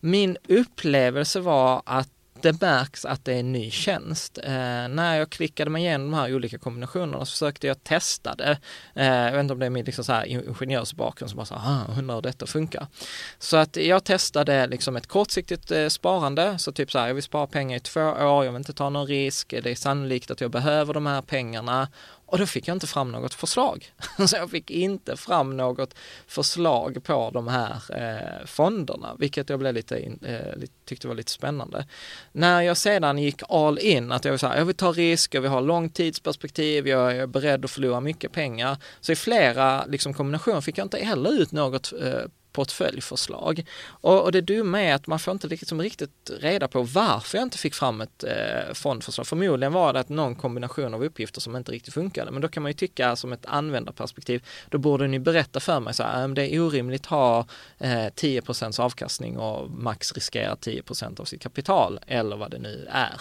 min 0.00 0.36
upplevelse 0.48 1.40
var 1.40 1.82
att 1.86 2.08
det 2.42 2.60
märks 2.60 3.04
att 3.04 3.24
det 3.24 3.32
är 3.32 3.40
en 3.40 3.52
ny 3.52 3.70
tjänst. 3.70 4.38
Eh, 4.38 4.52
när 4.88 5.18
jag 5.18 5.30
klickade 5.30 5.70
mig 5.70 5.82
igenom 5.82 6.10
de 6.10 6.16
här 6.16 6.34
olika 6.34 6.58
kombinationerna 6.58 7.24
så 7.24 7.30
försökte 7.30 7.66
jag 7.66 7.84
testa 7.84 8.34
det. 8.34 8.58
Eh, 8.94 9.06
jag 9.06 9.32
vet 9.32 9.40
inte 9.40 9.52
om 9.52 9.58
det 9.58 9.66
är 9.66 9.70
min 9.70 9.84
liksom 9.84 10.04
så 10.04 10.12
här 10.12 10.24
ingenjörsbakgrund 10.24 11.30
som 11.30 11.36
bara 11.36 11.46
så 11.46 11.54
här, 11.54 11.84
ah, 11.90 11.98
undrar 11.98 12.14
hur 12.14 12.22
detta 12.22 12.46
funkar. 12.46 12.86
Så 13.38 13.56
att 13.56 13.76
jag 13.76 14.04
testade 14.04 14.66
liksom 14.66 14.96
ett 14.96 15.06
kortsiktigt 15.06 15.70
eh, 15.70 15.88
sparande, 15.88 16.58
så 16.58 16.72
typ 16.72 16.92
så 16.92 16.98
här, 16.98 17.06
jag 17.06 17.14
vill 17.14 17.22
spara 17.22 17.46
pengar 17.46 17.76
i 17.76 17.80
två 17.80 18.00
år, 18.00 18.44
jag 18.44 18.52
vill 18.52 18.56
inte 18.56 18.72
ta 18.72 18.90
någon 18.90 19.06
risk, 19.06 19.50
det 19.62 19.70
är 19.70 19.74
sannolikt 19.74 20.30
att 20.30 20.40
jag 20.40 20.50
behöver 20.50 20.94
de 20.94 21.06
här 21.06 21.22
pengarna 21.22 21.88
och 22.32 22.38
då 22.38 22.46
fick 22.46 22.68
jag 22.68 22.74
inte 22.74 22.86
fram 22.86 23.12
något 23.12 23.34
förslag. 23.34 23.92
Så 24.26 24.36
jag 24.36 24.50
fick 24.50 24.70
inte 24.70 25.16
fram 25.16 25.56
något 25.56 25.94
förslag 26.26 27.04
på 27.04 27.30
de 27.34 27.48
här 27.48 27.76
eh, 27.90 28.46
fonderna, 28.46 29.16
vilket 29.18 29.50
jag 29.50 29.58
blev 29.58 29.74
lite, 29.74 29.98
eh, 29.98 30.62
tyckte 30.84 31.08
var 31.08 31.14
lite 31.14 31.30
spännande. 31.30 31.86
När 32.32 32.62
jag 32.62 32.76
sedan 32.76 33.18
gick 33.18 33.42
all 33.48 33.78
in, 33.78 34.12
att 34.12 34.24
jag 34.24 34.32
vill, 34.32 34.38
så 34.38 34.46
här, 34.46 34.58
jag 34.58 34.64
vill 34.64 34.76
ta 34.76 34.92
risk, 34.92 35.34
jag 35.34 35.40
vill 35.40 35.50
ha 35.50 35.60
långtidsperspektiv, 35.60 36.88
jag 36.88 37.16
är 37.16 37.26
beredd 37.26 37.64
att 37.64 37.70
förlora 37.70 38.00
mycket 38.00 38.32
pengar. 38.32 38.76
Så 39.00 39.12
i 39.12 39.16
flera 39.16 39.86
liksom, 39.86 40.14
kombinationer 40.14 40.60
fick 40.60 40.78
jag 40.78 40.84
inte 40.84 40.98
heller 40.98 41.32
ut 41.32 41.52
något 41.52 41.92
eh, 41.92 42.24
portföljförslag. 42.52 43.64
Och, 43.84 44.22
och 44.22 44.32
det 44.32 44.40
dumma 44.40 44.80
är 44.80 44.94
att 44.94 45.06
man 45.06 45.18
får 45.18 45.32
inte 45.32 45.46
liksom 45.46 45.82
riktigt 45.82 46.30
reda 46.40 46.68
på 46.68 46.82
varför 46.82 47.38
jag 47.38 47.42
inte 47.46 47.58
fick 47.58 47.74
fram 47.74 48.00
ett 48.00 48.24
eh, 48.24 48.74
fondförslag. 48.74 49.26
Förmodligen 49.26 49.72
var 49.72 49.92
det 49.92 50.00
att 50.00 50.08
någon 50.08 50.34
kombination 50.34 50.94
av 50.94 51.04
uppgifter 51.04 51.40
som 51.40 51.56
inte 51.56 51.72
riktigt 51.72 51.94
funkade. 51.94 52.30
Men 52.30 52.42
då 52.42 52.48
kan 52.48 52.62
man 52.62 52.70
ju 52.70 52.74
tycka 52.74 53.16
som 53.16 53.32
ett 53.32 53.46
användarperspektiv, 53.46 54.44
då 54.68 54.78
borde 54.78 55.08
ni 55.08 55.18
berätta 55.18 55.60
för 55.60 55.80
mig 55.80 55.94
så 55.94 56.02
här, 56.02 56.22
äh, 56.22 56.28
det 56.28 56.54
är 56.54 56.60
orimligt 56.60 57.02
att 57.02 57.10
ha 57.10 57.46
eh, 57.78 57.88
10% 57.88 58.80
avkastning 58.80 59.38
och 59.38 59.70
max 59.70 60.12
riskera 60.12 60.54
10% 60.54 61.20
av 61.20 61.24
sitt 61.24 61.42
kapital 61.42 62.00
eller 62.06 62.36
vad 62.36 62.50
det 62.50 62.58
nu 62.58 62.88
är. 62.90 63.20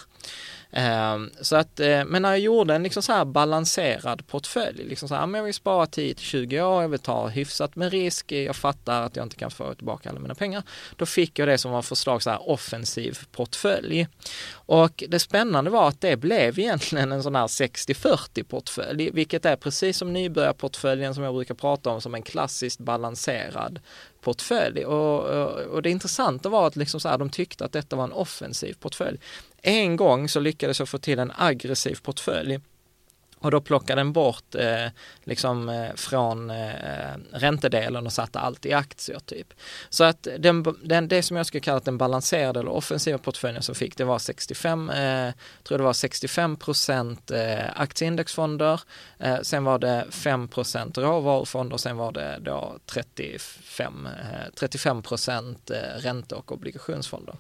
Ehm, 0.71 1.29
så 1.41 1.55
att, 1.55 1.79
eh, 1.79 2.05
men 2.05 2.21
när 2.21 2.29
jag 2.29 2.39
gjorde 2.39 2.75
en 2.75 2.83
liksom 2.83 3.03
så 3.03 3.13
här 3.13 3.25
balanserad 3.25 4.27
portfölj, 4.27 4.83
liksom 4.83 5.09
så 5.09 5.15
här, 5.15 5.27
men 5.27 5.39
jag 5.39 5.45
vill 5.45 5.53
spara 5.53 5.85
10-20 5.85 6.61
år, 6.61 6.81
jag 6.81 6.89
vill 6.89 6.99
ta 6.99 7.27
hyfsat 7.27 7.75
med 7.75 7.91
risk, 7.91 8.31
jag 8.31 8.55
fattar 8.55 9.01
att 9.01 9.15
jag 9.15 9.25
inte 9.25 9.35
kan 9.35 9.51
få 9.51 9.73
tillbaka 9.73 10.09
alla 10.09 10.19
mina 10.19 10.35
pengar. 10.35 10.63
Då 10.95 11.05
fick 11.05 11.39
jag 11.39 11.47
det 11.47 11.57
som 11.57 11.71
var 11.71 11.81
förslag 11.81 12.23
så 12.23 12.29
här 12.29 12.49
offensiv 12.49 13.19
portfölj. 13.31 14.07
Och 14.53 15.03
det 15.07 15.19
spännande 15.19 15.71
var 15.71 15.87
att 15.87 16.01
det 16.01 16.17
blev 16.17 16.59
egentligen 16.59 17.11
en 17.11 17.23
sån 17.23 17.35
här 17.35 17.47
60-40 17.47 18.43
portfölj, 18.43 19.11
vilket 19.11 19.45
är 19.45 19.55
precis 19.55 19.97
som 19.97 20.13
nybörjarportföljen 20.13 21.15
som 21.15 21.23
jag 21.23 21.33
brukar 21.33 21.55
prata 21.55 21.89
om 21.89 22.01
som 22.01 22.15
en 22.15 22.21
klassiskt 22.21 22.79
balanserad 22.79 23.79
portfölj. 24.21 24.85
Och, 24.85 25.23
och, 25.23 25.59
och 25.59 25.81
det 25.81 25.89
intressanta 25.89 26.49
var 26.49 26.67
att 26.67 26.75
liksom 26.75 26.99
så 26.99 27.09
här, 27.09 27.17
de 27.17 27.29
tyckte 27.29 27.65
att 27.65 27.71
detta 27.71 27.95
var 27.95 28.03
en 28.03 28.11
offensiv 28.11 28.73
portfölj. 28.79 29.17
En 29.61 29.95
gång 29.95 30.29
så 30.29 30.39
lyckades 30.39 30.79
jag 30.79 30.89
få 30.89 30.97
till 30.97 31.19
en 31.19 31.31
aggressiv 31.35 31.97
portfölj 32.03 32.59
och 33.41 33.51
då 33.51 33.62
plockade 33.62 34.00
den 34.00 34.13
bort 34.13 34.55
eh, 34.55 34.88
liksom 35.24 35.69
eh, 35.69 35.93
från 35.95 36.50
eh, 36.50 36.65
räntedelen 37.31 38.05
och 38.05 38.13
satte 38.13 38.39
allt 38.39 38.65
i 38.65 38.74
aktier 38.74 39.19
typ. 39.19 39.53
Så 39.89 40.03
att 40.03 40.27
den, 40.39 40.65
den, 40.83 41.07
det 41.07 41.24
som 41.24 41.38
jag 41.38 41.45
skulle 41.45 41.62
kalla 41.62 41.79
den 41.79 41.98
balanserade 41.98 42.60
eller 42.60 42.71
offensiva 42.71 43.17
portföljen 43.17 43.63
som 43.63 43.75
fick 43.75 43.98
det 43.98 44.03
var 44.03 44.19
65, 44.19 44.89
eh, 44.89 45.33
tror 45.63 45.77
det 45.77 45.83
var 45.83 45.93
65 45.93 46.55
procent 46.55 47.31
eh, 47.31 47.65
aktieindexfonder, 47.75 48.81
eh, 49.19 49.38
sen 49.41 49.63
var 49.63 49.79
det 49.79 50.05
5 50.10 50.48
procent 50.48 50.98
råvarufonder 50.98 51.74
och 51.74 51.79
sen 51.79 51.98
var 51.98 52.12
det 52.12 52.38
då 52.41 52.77
35, 52.86 54.07
35 54.60 54.98
eh, 54.98 55.03
procent 55.03 55.69
eh, 55.69 55.77
ränte 55.98 56.36
och 56.36 56.51
obligationsfonder. 56.51 57.36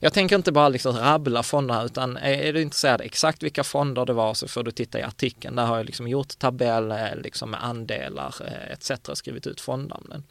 Jag 0.00 0.12
tänker 0.12 0.36
inte 0.36 0.52
bara 0.52 0.68
liksom 0.68 0.96
rabbla 0.96 1.42
fonderna 1.42 1.84
utan 1.84 2.16
är, 2.16 2.32
är 2.32 2.52
du 2.52 2.62
intresserad 2.62 3.00
exakt 3.00 3.42
vilka 3.42 3.64
fonder 3.64 4.06
det 4.06 4.12
var 4.12 4.34
så 4.34 4.48
får 4.48 4.62
du 4.62 4.70
titta 4.70 4.98
i 4.98 5.02
artikeln 5.02 5.45
boken. 5.46 5.56
Där 5.56 5.66
har 5.66 5.76
jag 5.76 5.86
liksom 5.86 6.08
gjort 6.08 6.38
tabeller 6.38 7.16
liksom 7.16 7.50
med 7.50 7.64
andelar 7.64 8.34
eh, 8.40 8.72
etc. 8.72 8.92
skrivit 9.14 9.46
ut 9.46 9.60
fondnamnen. 9.60 10.24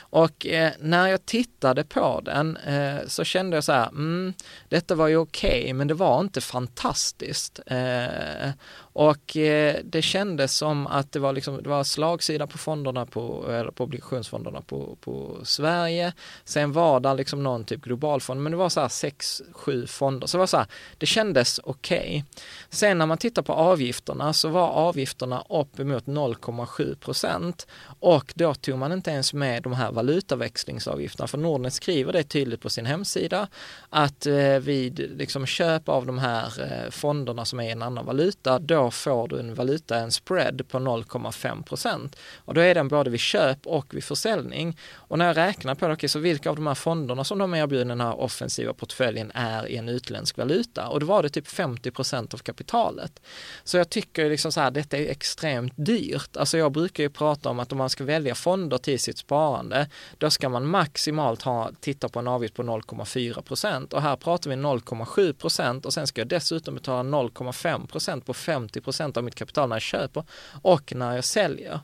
Och 0.00 0.46
eh, 0.46 0.72
när 0.80 1.08
jag 1.08 1.26
tittade 1.26 1.84
på 1.84 2.20
den 2.24 2.56
eh, 2.56 3.06
så 3.06 3.24
kände 3.24 3.56
jag 3.56 3.64
så 3.64 3.72
här, 3.72 3.88
mm, 3.88 4.34
detta 4.68 4.94
var 4.94 5.08
ju 5.08 5.16
okej 5.16 5.62
okay, 5.62 5.74
men 5.74 5.88
det 5.88 5.94
var 5.94 6.20
inte 6.20 6.40
fantastiskt. 6.40 7.60
Eh, 7.66 8.50
och 8.98 9.36
eh, 9.36 9.76
det 9.84 10.02
kändes 10.02 10.56
som 10.56 10.86
att 10.86 11.12
det 11.12 11.18
var, 11.18 11.32
liksom, 11.32 11.62
det 11.62 11.68
var 11.68 11.84
slagsida 11.84 12.46
på 12.46 12.58
fonderna, 12.58 13.06
på, 13.06 13.46
eller 13.50 13.70
på 13.70 13.84
obligationsfonderna 13.84 14.60
på, 14.60 14.96
på 15.00 15.38
Sverige. 15.44 16.12
Sen 16.44 16.72
var 16.72 17.00
det 17.00 17.14
liksom 17.14 17.42
någon 17.42 17.64
typ 17.64 17.82
global 17.82 18.20
fond, 18.20 18.42
men 18.42 18.52
det 18.52 18.58
var 18.58 18.68
så 18.68 18.80
här 18.80 18.88
sex, 18.88 19.42
sju 19.52 19.86
fonder. 19.86 20.26
Så 20.26 20.36
det 20.36 20.38
var 20.38 20.46
så 20.46 20.56
här, 20.56 20.66
det 20.98 21.06
kändes 21.06 21.60
okej. 21.64 21.98
Okay. 21.98 22.22
Sen 22.70 22.98
när 22.98 23.06
man 23.06 23.18
tittar 23.18 23.42
på 23.42 23.52
avgifterna 23.52 24.32
så 24.32 24.48
var 24.48 24.68
avgifterna 24.68 25.44
uppemot 25.48 26.04
0,7 26.04 26.96
procent 26.96 27.66
och 28.00 28.32
då 28.36 28.54
tog 28.54 28.78
man 28.78 28.92
inte 28.92 29.10
ens 29.10 29.32
med 29.32 29.62
de 29.62 29.72
här 29.72 29.92
valutaväxlingsavgifterna, 29.92 31.26
för 31.26 31.38
Nordnet 31.38 31.72
skriver 31.72 32.12
det 32.12 32.22
tydligt 32.22 32.60
på 32.60 32.70
sin 32.70 32.86
hemsida 32.86 33.48
att 33.90 34.26
eh, 34.26 34.58
vid 34.58 35.10
liksom 35.16 35.46
köp 35.46 35.88
av 35.88 36.06
de 36.06 36.18
här 36.18 36.62
eh, 36.62 36.90
fonderna 36.90 37.44
som 37.44 37.60
är 37.60 37.64
i 37.64 37.70
en 37.70 37.82
annan 37.82 38.06
valuta, 38.06 38.58
då 38.58 38.85
får 38.90 39.28
du 39.28 39.38
en 39.38 39.54
valuta, 39.54 39.98
en 39.98 40.12
spread 40.12 40.68
på 40.68 40.78
0,5 40.78 41.62
procent. 41.62 42.16
Och 42.36 42.54
då 42.54 42.60
är 42.60 42.74
den 42.74 42.88
både 42.88 43.10
vid 43.10 43.20
köp 43.20 43.66
och 43.66 43.94
vid 43.94 44.04
försäljning. 44.04 44.78
Och 44.94 45.18
när 45.18 45.26
jag 45.26 45.36
räknar 45.36 45.74
på 45.74 45.86
det, 45.86 45.92
okay, 45.92 46.08
så 46.08 46.18
vilka 46.18 46.50
av 46.50 46.56
de 46.56 46.66
här 46.66 46.74
fonderna 46.74 47.24
som 47.24 47.38
de 47.38 47.54
erbjuder 47.54 47.84
den 47.84 48.00
här 48.00 48.20
offensiva 48.20 48.72
portföljen 48.72 49.32
är 49.34 49.66
i 49.66 49.76
en 49.76 49.88
utländsk 49.88 50.38
valuta? 50.38 50.88
Och 50.88 51.00
då 51.00 51.06
var 51.06 51.22
det 51.22 51.28
typ 51.28 51.48
50 51.48 51.90
procent 51.90 52.34
av 52.34 52.38
kapitalet. 52.38 53.20
Så 53.64 53.76
jag 53.76 53.90
tycker 53.90 54.30
liksom 54.30 54.52
så 54.52 54.60
här, 54.60 54.70
detta 54.70 54.96
är 54.96 55.10
extremt 55.10 55.72
dyrt. 55.76 56.36
Alltså 56.36 56.58
jag 56.58 56.72
brukar 56.72 57.02
ju 57.02 57.10
prata 57.10 57.48
om 57.48 57.60
att 57.60 57.72
om 57.72 57.78
man 57.78 57.90
ska 57.90 58.04
välja 58.04 58.34
fonder 58.34 58.78
till 58.78 59.00
sitt 59.00 59.18
sparande, 59.18 59.88
då 60.18 60.30
ska 60.30 60.48
man 60.48 60.66
maximalt 60.66 61.42
ha, 61.42 61.70
titta 61.80 62.08
på 62.08 62.18
en 62.18 62.28
avgift 62.28 62.54
på 62.54 62.62
0,4 62.62 63.42
procent. 63.42 63.92
Och 63.92 64.02
här 64.02 64.16
pratar 64.16 64.50
vi 64.50 64.56
0,7 64.56 65.32
procent 65.32 65.86
och 65.86 65.92
sen 65.92 66.06
ska 66.06 66.20
jag 66.20 66.28
dessutom 66.28 66.74
betala 66.74 67.02
0,5 67.02 67.86
procent 67.86 68.26
på 68.26 68.34
50 68.34 68.75
80 68.80 69.18
av 69.18 69.24
mitt 69.24 69.34
kapital 69.34 69.68
när 69.68 69.76
jag 69.76 69.82
köper 69.82 70.24
och 70.62 70.92
när 70.94 71.14
jag 71.14 71.24
säljer. 71.24 71.80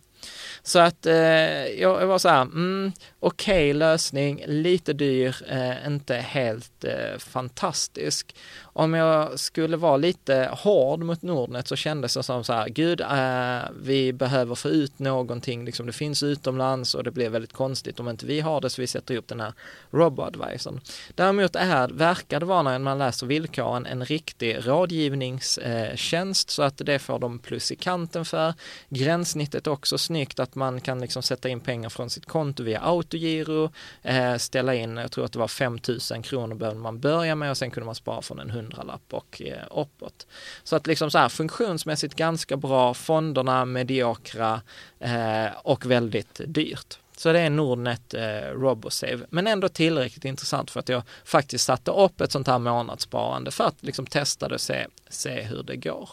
Så 0.62 0.78
att 0.78 1.06
eh, 1.06 1.66
jag 1.66 2.06
var 2.06 2.18
så 2.18 2.28
här, 2.28 2.42
mm, 2.42 2.92
okej 3.20 3.70
okay 3.70 3.72
lösning, 3.72 4.44
lite 4.46 4.92
dyr, 4.92 5.36
eh, 5.48 5.86
inte 5.86 6.16
helt 6.16 6.84
eh, 6.84 7.18
fantastisk 7.18 8.36
om 8.72 8.94
jag 8.94 9.38
skulle 9.38 9.76
vara 9.76 9.96
lite 9.96 10.48
hård 10.52 11.02
mot 11.02 11.22
Nordnet 11.22 11.68
så 11.68 11.76
kändes 11.76 12.14
det 12.14 12.22
som 12.22 12.44
så 12.44 12.52
här, 12.52 12.68
gud, 12.68 13.00
äh, 13.00 13.70
vi 13.82 14.12
behöver 14.12 14.54
få 14.54 14.68
ut 14.68 14.98
någonting, 14.98 15.64
liksom 15.64 15.86
det 15.86 15.92
finns 15.92 16.22
utomlands 16.22 16.94
och 16.94 17.04
det 17.04 17.10
blir 17.10 17.30
väldigt 17.30 17.52
konstigt 17.52 18.00
om 18.00 18.08
inte 18.08 18.26
vi 18.26 18.40
har 18.40 18.60
det 18.60 18.70
så 18.70 18.80
vi 18.80 18.86
sätter 18.86 19.16
upp 19.16 19.28
den 19.28 19.40
här 19.40 19.52
robo-advisorn. 19.90 20.80
Däremot 21.14 21.56
är, 21.56 21.88
verkar 21.88 22.40
det 22.40 22.46
vara 22.46 22.62
när 22.62 22.78
man 22.78 22.98
läser 22.98 23.26
villkoren 23.26 23.86
en 23.86 24.04
riktig 24.04 24.58
rådgivningstjänst 24.60 26.50
så 26.50 26.62
att 26.62 26.78
det 26.78 26.98
får 26.98 27.18
de 27.18 27.38
plus 27.38 27.72
i 27.72 27.76
kanten 27.76 28.24
för. 28.24 28.54
Gränssnittet 28.88 29.66
också 29.66 29.98
snyggt 29.98 30.40
att 30.40 30.54
man 30.54 30.80
kan 30.80 31.00
liksom 31.00 31.22
sätta 31.22 31.48
in 31.48 31.60
pengar 31.60 31.88
från 31.88 32.10
sitt 32.10 32.26
konto 32.26 32.62
via 32.62 32.80
autogiro, 32.80 33.70
eh, 34.02 34.36
ställa 34.36 34.74
in, 34.74 34.96
jag 34.96 35.10
tror 35.10 35.24
att 35.24 35.32
det 35.32 35.38
var 35.38 35.48
5000 35.48 36.22
kronor 36.22 36.54
behövde 36.54 36.80
man 36.80 37.00
börja 37.00 37.34
med 37.34 37.50
och 37.50 37.56
sen 37.56 37.70
kunde 37.70 37.86
man 37.86 37.94
spara 37.94 38.22
från 38.22 38.38
en 38.38 38.50
hundralapp 38.62 39.12
och 39.12 39.42
eh, 39.42 39.66
uppåt. 39.70 40.26
Så 40.64 40.76
att 40.76 40.86
liksom 40.86 41.10
så 41.10 41.18
här 41.18 41.28
funktionsmässigt 41.28 42.14
ganska 42.14 42.56
bra, 42.56 42.94
fonderna 42.94 43.64
mediokra 43.64 44.60
eh, 45.00 45.46
och 45.62 45.86
väldigt 45.86 46.40
dyrt. 46.46 46.98
Så 47.16 47.32
det 47.32 47.40
är 47.40 47.50
Nordnet 47.50 48.14
eh, 48.14 48.52
Robosave, 48.52 49.26
men 49.30 49.46
ändå 49.46 49.68
tillräckligt 49.68 50.24
intressant 50.24 50.70
för 50.70 50.80
att 50.80 50.88
jag 50.88 51.02
faktiskt 51.24 51.64
satte 51.64 51.90
upp 51.90 52.20
ett 52.20 52.32
sånt 52.32 52.46
här 52.46 52.58
månadssparande 52.58 53.50
för 53.50 53.64
att 53.64 53.76
liksom 53.80 54.06
testa 54.06 54.48
det 54.48 54.54
och 54.54 54.60
se, 54.60 54.86
se 55.08 55.42
hur 55.42 55.62
det 55.62 55.76
går. 55.76 56.10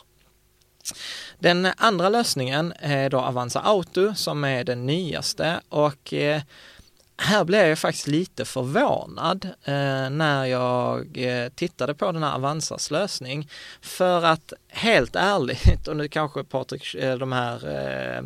Den 1.40 1.68
andra 1.78 2.10
lösningen 2.10 2.74
är 2.80 3.10
då 3.10 3.20
Avanza 3.20 3.60
Auto 3.60 4.16
som 4.16 4.44
är 4.44 4.64
den 4.64 4.86
nyaste 4.86 5.62
och 5.70 6.14
eh, 6.14 6.42
här 7.22 7.44
blev 7.44 7.68
jag 7.68 7.80
faktiskt 7.80 8.08
lite 8.08 8.46
förvånad 8.46 9.46
eh, 9.64 10.10
när 10.10 10.46
jag 10.46 11.18
eh, 11.18 11.50
tittade 11.50 11.94
på 11.94 12.12
den 12.12 12.24
här 12.24 12.36
Avanzas 12.36 12.92
lösning. 12.92 13.50
För 13.82 14.26
att 14.26 14.54
helt 14.68 15.16
ärligt, 15.16 15.88
och 15.88 15.98
nu 15.98 16.08
kanske 16.08 16.44
Patrik, 16.44 16.96
eh, 16.96 17.18
de 17.18 17.32
här 17.32 17.68
eh, 17.68 18.24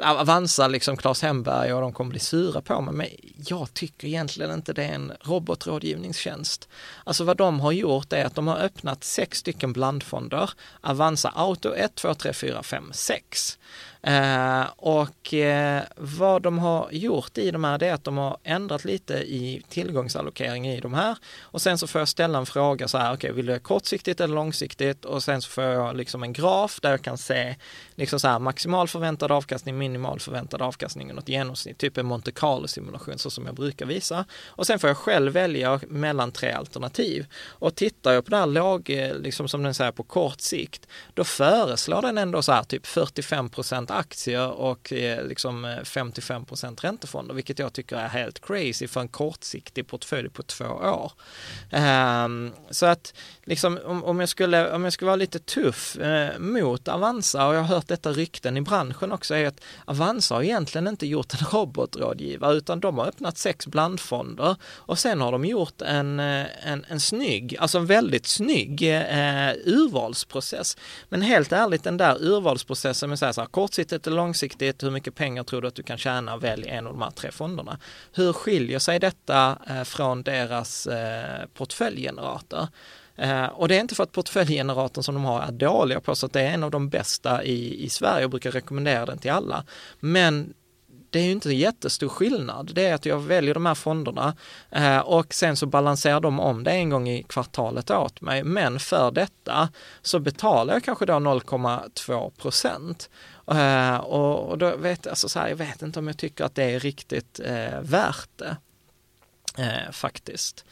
Avanza, 0.00 0.68
liksom 0.68 0.96
Claes 0.96 1.22
Hemberg 1.22 1.72
och 1.72 1.80
de 1.80 1.92
kommer 1.92 2.10
bli 2.10 2.18
sura 2.18 2.60
på 2.60 2.80
mig, 2.80 2.94
men 2.94 3.08
jag 3.36 3.74
tycker 3.74 4.08
egentligen 4.08 4.50
inte 4.50 4.72
det 4.72 4.84
är 4.84 4.94
en 4.94 5.12
robotrådgivningstjänst. 5.20 6.68
Alltså 7.04 7.24
vad 7.24 7.36
de 7.36 7.60
har 7.60 7.72
gjort 7.72 8.12
är 8.12 8.24
att 8.24 8.34
de 8.34 8.46
har 8.46 8.58
öppnat 8.58 9.04
sex 9.04 9.38
stycken 9.38 9.72
blandfonder, 9.72 10.50
Avanza 10.80 11.28
Auto 11.28 11.74
1, 11.74 11.94
2, 11.94 12.14
3, 12.14 12.32
4, 12.32 12.62
5, 12.62 12.90
6. 12.92 13.58
Eh, 14.06 14.64
och 14.76 15.34
eh, 15.34 15.82
vad 15.96 16.42
de 16.42 16.58
har 16.58 16.88
gjort 16.92 17.38
i 17.38 17.50
de 17.50 17.64
här 17.64 17.78
det 17.78 17.86
är 17.86 17.92
att 17.92 18.04
de 18.04 18.16
har 18.16 18.36
ändrat 18.42 18.84
lite 18.84 19.14
i 19.14 19.62
tillgångsallokering 19.68 20.68
i 20.68 20.80
de 20.80 20.94
här 20.94 21.16
och 21.42 21.62
sen 21.62 21.78
så 21.78 21.86
får 21.86 22.00
jag 22.00 22.08
ställa 22.08 22.38
en 22.38 22.46
fråga 22.46 22.88
så 22.88 22.98
här, 22.98 23.08
okej, 23.08 23.16
okay, 23.16 23.32
vill 23.32 23.46
du 23.46 23.52
ha 23.52 23.58
kortsiktigt 23.58 24.20
eller 24.20 24.34
långsiktigt? 24.34 25.04
Och 25.04 25.22
sen 25.22 25.42
så 25.42 25.50
får 25.50 25.64
jag 25.64 25.96
liksom 25.96 26.22
en 26.22 26.32
graf 26.32 26.80
där 26.80 26.90
jag 26.90 27.02
kan 27.02 27.18
se 27.18 27.56
liksom 27.94 28.20
så 28.20 28.28
här 28.28 28.38
maximal 28.38 28.88
förväntad 28.88 29.32
avkastning, 29.32 29.78
minimal 29.78 30.20
förväntad 30.20 30.62
avkastning 30.62 31.10
och 31.10 31.16
något 31.16 31.28
genomsnitt, 31.28 31.78
typ 31.78 31.98
en 31.98 32.06
Monte 32.06 32.32
Carlo 32.32 32.68
simulation 32.68 33.18
så 33.18 33.30
som 33.30 33.46
jag 33.46 33.54
brukar 33.54 33.86
visa. 33.86 34.24
Och 34.46 34.66
sen 34.66 34.78
får 34.78 34.90
jag 34.90 34.96
själv 34.96 35.32
välja 35.32 35.80
mellan 35.88 36.32
tre 36.32 36.52
alternativ. 36.52 37.26
Och 37.46 37.74
tittar 37.74 38.12
jag 38.12 38.24
på 38.24 38.30
det 38.30 38.36
här 38.36 38.46
låg, 38.46 38.90
eh, 38.90 39.14
liksom 39.14 39.48
som 39.48 39.62
den 39.62 39.74
säger 39.74 39.92
på 39.92 40.02
kort 40.02 40.40
sikt, 40.40 40.86
då 41.14 41.24
föreslår 41.24 42.02
den 42.02 42.18
ändå 42.18 42.42
så 42.42 42.52
här 42.52 42.62
typ 42.62 42.86
45 42.86 43.48
aktier 43.94 44.50
och 44.50 44.92
eh, 44.92 45.26
liksom 45.26 45.64
eh, 45.64 45.68
55% 45.68 46.80
räntefonder, 46.80 47.34
vilket 47.34 47.58
jag 47.58 47.72
tycker 47.72 47.96
är 47.96 48.08
helt 48.08 48.46
crazy 48.46 48.88
för 48.88 49.00
en 49.00 49.08
kortsiktig 49.08 49.86
portfölj 49.86 50.28
på 50.28 50.42
två 50.42 50.64
år. 50.64 51.12
Ehm, 51.70 52.52
så 52.70 52.86
att 52.86 53.14
liksom 53.44 53.78
om, 53.84 54.20
jag 54.20 54.28
skulle, 54.28 54.72
om 54.72 54.84
jag 54.84 54.92
skulle 54.92 55.06
vara 55.06 55.16
lite 55.16 55.38
tuff 55.38 55.96
eh, 55.96 56.38
mot 56.38 56.88
Avanza 56.88 57.46
och 57.46 57.54
jag 57.54 57.60
har 57.60 57.74
hört 57.74 57.88
detta 57.88 58.10
rykten 58.12 58.56
i 58.56 58.60
branschen 58.60 59.12
också 59.12 59.34
är 59.34 59.46
att 59.46 59.60
Avanza 59.84 60.34
har 60.34 60.42
egentligen 60.42 60.88
inte 60.88 61.06
gjort 61.06 61.34
en 61.34 61.46
robotrådgivare 61.52 62.54
utan 62.54 62.80
de 62.80 62.98
har 62.98 63.06
öppnat 63.06 63.38
sex 63.38 63.66
blandfonder 63.66 64.56
och 64.64 64.98
sen 64.98 65.20
har 65.20 65.32
de 65.32 65.44
gjort 65.44 65.82
en, 65.82 66.20
en, 66.20 66.84
en 66.88 67.00
snygg, 67.00 67.56
alltså 67.58 67.78
en 67.78 67.86
väldigt 67.86 68.26
snygg 68.26 68.82
urvalsprocess. 69.64 70.76
Men 71.08 71.22
helt 71.22 71.52
ärligt 71.52 71.84
den 71.84 71.96
där 71.96 72.22
urvalsprocessen 72.22 73.08
med 73.08 73.18
så 73.18 73.24
här, 73.24 73.32
så 73.32 73.40
här, 73.40 73.48
kortsiktigt 73.84 74.06
och 74.06 74.12
långsiktigt, 74.12 74.82
hur 74.82 74.90
mycket 74.90 75.14
pengar 75.14 75.44
tror 75.44 75.62
du 75.62 75.68
att 75.68 75.74
du 75.74 75.82
kan 75.82 75.98
tjäna, 75.98 76.36
välj 76.36 76.68
en 76.68 76.86
av 76.86 76.92
de 76.92 77.02
här 77.02 77.10
tre 77.10 77.30
fonderna. 77.30 77.78
Hur 78.12 78.32
skiljer 78.32 78.78
sig 78.78 78.98
detta 78.98 79.58
eh, 79.68 79.84
från 79.84 80.22
deras 80.22 80.86
eh, 80.86 81.46
portföljgenerator? 81.54 82.68
Eh, 83.16 83.44
och 83.44 83.68
det 83.68 83.76
är 83.76 83.80
inte 83.80 83.94
för 83.94 84.02
att 84.02 84.12
portföljgeneratorn 84.12 85.04
som 85.04 85.14
de 85.14 85.24
har 85.24 85.42
är 85.42 85.52
dåliga 85.52 86.00
på, 86.00 86.14
så 86.14 86.26
att 86.26 86.32
det 86.32 86.40
är 86.40 86.54
en 86.54 86.62
av 86.62 86.70
de 86.70 86.88
bästa 86.88 87.42
i, 87.42 87.84
i 87.84 87.88
Sverige 87.88 88.24
och 88.24 88.30
brukar 88.30 88.52
rekommendera 88.52 89.06
den 89.06 89.18
till 89.18 89.30
alla. 89.30 89.64
Men 90.00 90.54
det 91.14 91.20
är 91.20 91.24
ju 91.24 91.32
inte 91.32 91.52
jättestor 91.52 92.08
skillnad. 92.08 92.70
Det 92.74 92.86
är 92.86 92.94
att 92.94 93.06
jag 93.06 93.18
väljer 93.18 93.54
de 93.54 93.66
här 93.66 93.74
fonderna 93.74 94.36
eh, 94.70 94.98
och 94.98 95.34
sen 95.34 95.56
så 95.56 95.66
balanserar 95.66 96.20
de 96.20 96.40
om 96.40 96.64
det 96.64 96.70
en 96.70 96.90
gång 96.90 97.08
i 97.08 97.22
kvartalet 97.22 97.90
åt 97.90 98.20
mig. 98.20 98.44
Men 98.44 98.80
för 98.80 99.10
detta 99.10 99.68
så 100.02 100.18
betalar 100.18 100.74
jag 100.74 100.84
kanske 100.84 101.06
då 101.06 101.12
0,2 101.12 102.30
procent. 102.30 103.10
Uh, 103.52 103.96
och, 103.96 104.48
och 104.48 104.58
då 104.58 104.76
vet 104.76 105.06
alltså 105.06 105.28
så 105.28 105.38
här, 105.38 105.48
jag 105.48 105.56
vet 105.56 105.82
inte 105.82 105.98
om 105.98 106.06
jag 106.06 106.16
tycker 106.16 106.44
att 106.44 106.54
det 106.54 106.64
är 106.64 106.80
riktigt 106.80 107.40
uh, 107.40 107.80
värt 107.80 108.28
det. 108.36 108.56
Eh, 109.58 109.90
faktiskt. 109.92 110.64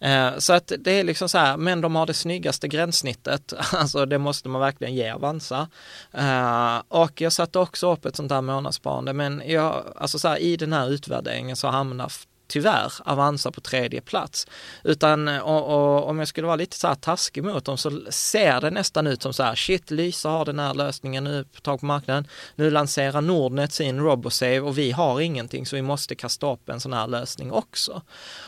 Eh, 0.00 0.38
så 0.38 0.52
att 0.52 0.72
det 0.78 0.90
är 0.90 1.04
liksom 1.04 1.28
så 1.28 1.38
här, 1.38 1.56
men 1.56 1.80
de 1.80 1.96
har 1.96 2.06
det 2.06 2.14
snyggaste 2.14 2.68
gränssnittet, 2.68 3.52
alltså 3.72 4.06
det 4.06 4.18
måste 4.18 4.48
man 4.48 4.60
verkligen 4.60 4.94
ge 4.94 5.10
Avanza. 5.10 5.68
Eh, 6.12 6.82
och 6.88 7.20
jag 7.20 7.32
satte 7.32 7.58
också 7.58 7.92
upp 7.92 8.04
ett 8.04 8.16
sånt 8.16 8.32
här 8.32 8.40
månadssparande, 8.40 9.12
men 9.12 9.42
jag, 9.46 9.94
alltså 9.96 10.18
så 10.18 10.28
här, 10.28 10.38
i 10.38 10.56
den 10.56 10.72
här 10.72 10.90
utvärderingen 10.90 11.56
så 11.56 11.68
hamnar 11.68 12.12
tyvärr 12.46 12.92
Avanza 13.04 13.50
på 13.50 13.60
tredje 13.60 14.00
plats. 14.00 14.46
Utan 14.84 15.28
eh, 15.28 15.38
och, 15.38 15.64
och, 15.64 16.08
om 16.08 16.18
jag 16.18 16.28
skulle 16.28 16.46
vara 16.46 16.56
lite 16.56 16.76
så 16.76 16.86
här 16.86 16.94
taskig 16.94 17.44
mot 17.44 17.64
dem 17.64 17.78
så 17.78 18.02
ser 18.10 18.60
det 18.60 18.70
nästan 18.70 19.06
ut 19.06 19.22
som 19.22 19.32
så 19.32 19.42
här, 19.42 19.54
shit, 19.54 19.90
Lysa 19.90 20.28
har 20.28 20.44
den 20.44 20.58
här 20.58 20.74
lösningen 20.74 21.24
nu 21.24 21.44
på 21.44 21.60
tag 21.60 21.80
på 21.80 21.86
marknaden. 21.86 22.28
Nu 22.54 22.70
lanserar 22.70 23.20
Nordnet 23.20 23.72
sin 23.72 24.00
Robosave 24.00 24.60
och 24.60 24.78
vi 24.78 24.90
har 24.90 25.20
ingenting 25.20 25.66
så 25.66 25.76
vi 25.76 25.82
måste 25.82 26.14
kasta 26.14 26.52
upp 26.52 26.68
en 26.68 26.80
sån 26.80 26.92
här 26.92 27.06
lösning 27.06 27.52
också. 27.52 28.02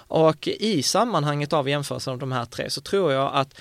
Och 0.09 0.49
i 0.49 0.83
sammanhanget 0.83 1.53
av 1.53 1.69
jämförelsen 1.69 2.13
av 2.13 2.19
de 2.19 2.33
här 2.33 2.45
tre 2.45 2.71
så 2.71 2.81
tror 2.81 3.13
jag 3.13 3.31
att 3.35 3.55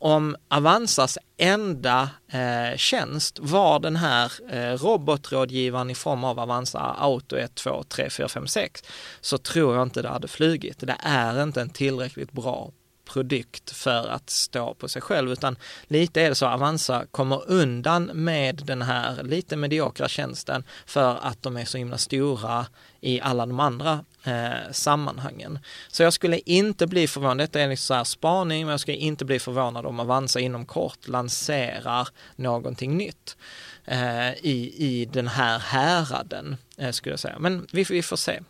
om 0.00 0.36
Avanzas 0.48 1.18
enda 1.36 2.10
eh, 2.32 2.76
tjänst 2.76 3.38
var 3.42 3.78
den 3.78 3.96
här 3.96 4.32
eh, 4.50 4.78
robotrådgivaren 4.78 5.90
i 5.90 5.94
form 5.94 6.24
av 6.24 6.40
Avanza 6.40 6.78
Auto 6.78 7.36
1, 7.36 7.54
2, 7.54 7.82
3, 7.82 8.10
4, 8.10 8.28
5, 8.28 8.46
6 8.46 8.82
så 9.20 9.38
tror 9.38 9.74
jag 9.74 9.82
inte 9.82 10.02
det 10.02 10.08
hade 10.08 10.28
flugit. 10.28 10.78
Det 10.78 10.96
är 11.00 11.42
inte 11.42 11.60
en 11.60 11.70
tillräckligt 11.70 12.32
bra 12.32 12.70
produkt 13.12 13.70
för 13.70 14.08
att 14.08 14.30
stå 14.30 14.74
på 14.74 14.88
sig 14.88 15.02
själv, 15.02 15.32
utan 15.32 15.56
lite 15.86 16.20
är 16.22 16.28
det 16.28 16.34
så 16.34 16.46
Avanza 16.46 17.06
kommer 17.10 17.50
undan 17.50 18.04
med 18.04 18.62
den 18.64 18.82
här 18.82 19.22
lite 19.22 19.56
mediokra 19.56 20.08
tjänsten 20.08 20.64
för 20.86 21.18
att 21.22 21.42
de 21.42 21.56
är 21.56 21.64
så 21.64 21.78
himla 21.78 21.98
stora 21.98 22.66
i 23.00 23.20
alla 23.20 23.46
de 23.46 23.60
andra 23.60 24.04
eh, 24.24 24.72
sammanhangen. 24.72 25.58
Så 25.88 26.02
jag 26.02 26.12
skulle 26.12 26.38
inte 26.38 26.86
bli 26.86 27.08
förvånad, 27.08 27.38
detta 27.38 27.60
är 27.60 27.68
liksom 27.68 27.86
så 27.86 27.94
här 27.94 28.04
spaning, 28.04 28.66
men 28.66 28.70
jag 28.70 28.80
skulle 28.80 28.96
inte 28.96 29.24
bli 29.24 29.38
förvånad 29.38 29.86
om 29.86 30.00
Avanza 30.00 30.40
inom 30.40 30.66
kort 30.66 31.08
lanserar 31.08 32.08
någonting 32.36 32.96
nytt 32.96 33.36
eh, 33.84 34.30
i, 34.30 34.74
i 34.78 35.04
den 35.04 35.28
här 35.28 35.58
häraden, 35.58 36.56
eh, 36.76 36.90
skulle 36.90 37.12
jag 37.12 37.20
säga. 37.20 37.38
Men 37.38 37.66
vi, 37.72 37.82
vi 37.82 38.02
får 38.02 38.16
se. 38.16 38.40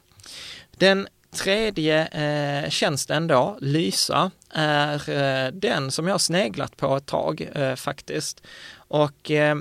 Den 0.70 1.08
tredje 1.30 2.06
eh, 2.06 2.70
tjänsten 2.70 3.26
då, 3.26 3.58
Lysa, 3.60 4.30
är 4.50 5.10
eh, 5.10 5.52
den 5.52 5.90
som 5.90 6.08
jag 6.08 6.20
sneglat 6.20 6.76
på 6.76 6.96
ett 6.96 7.06
tag 7.06 7.48
eh, 7.54 7.74
faktiskt. 7.74 8.42
Och 8.76 9.30
eh, 9.30 9.56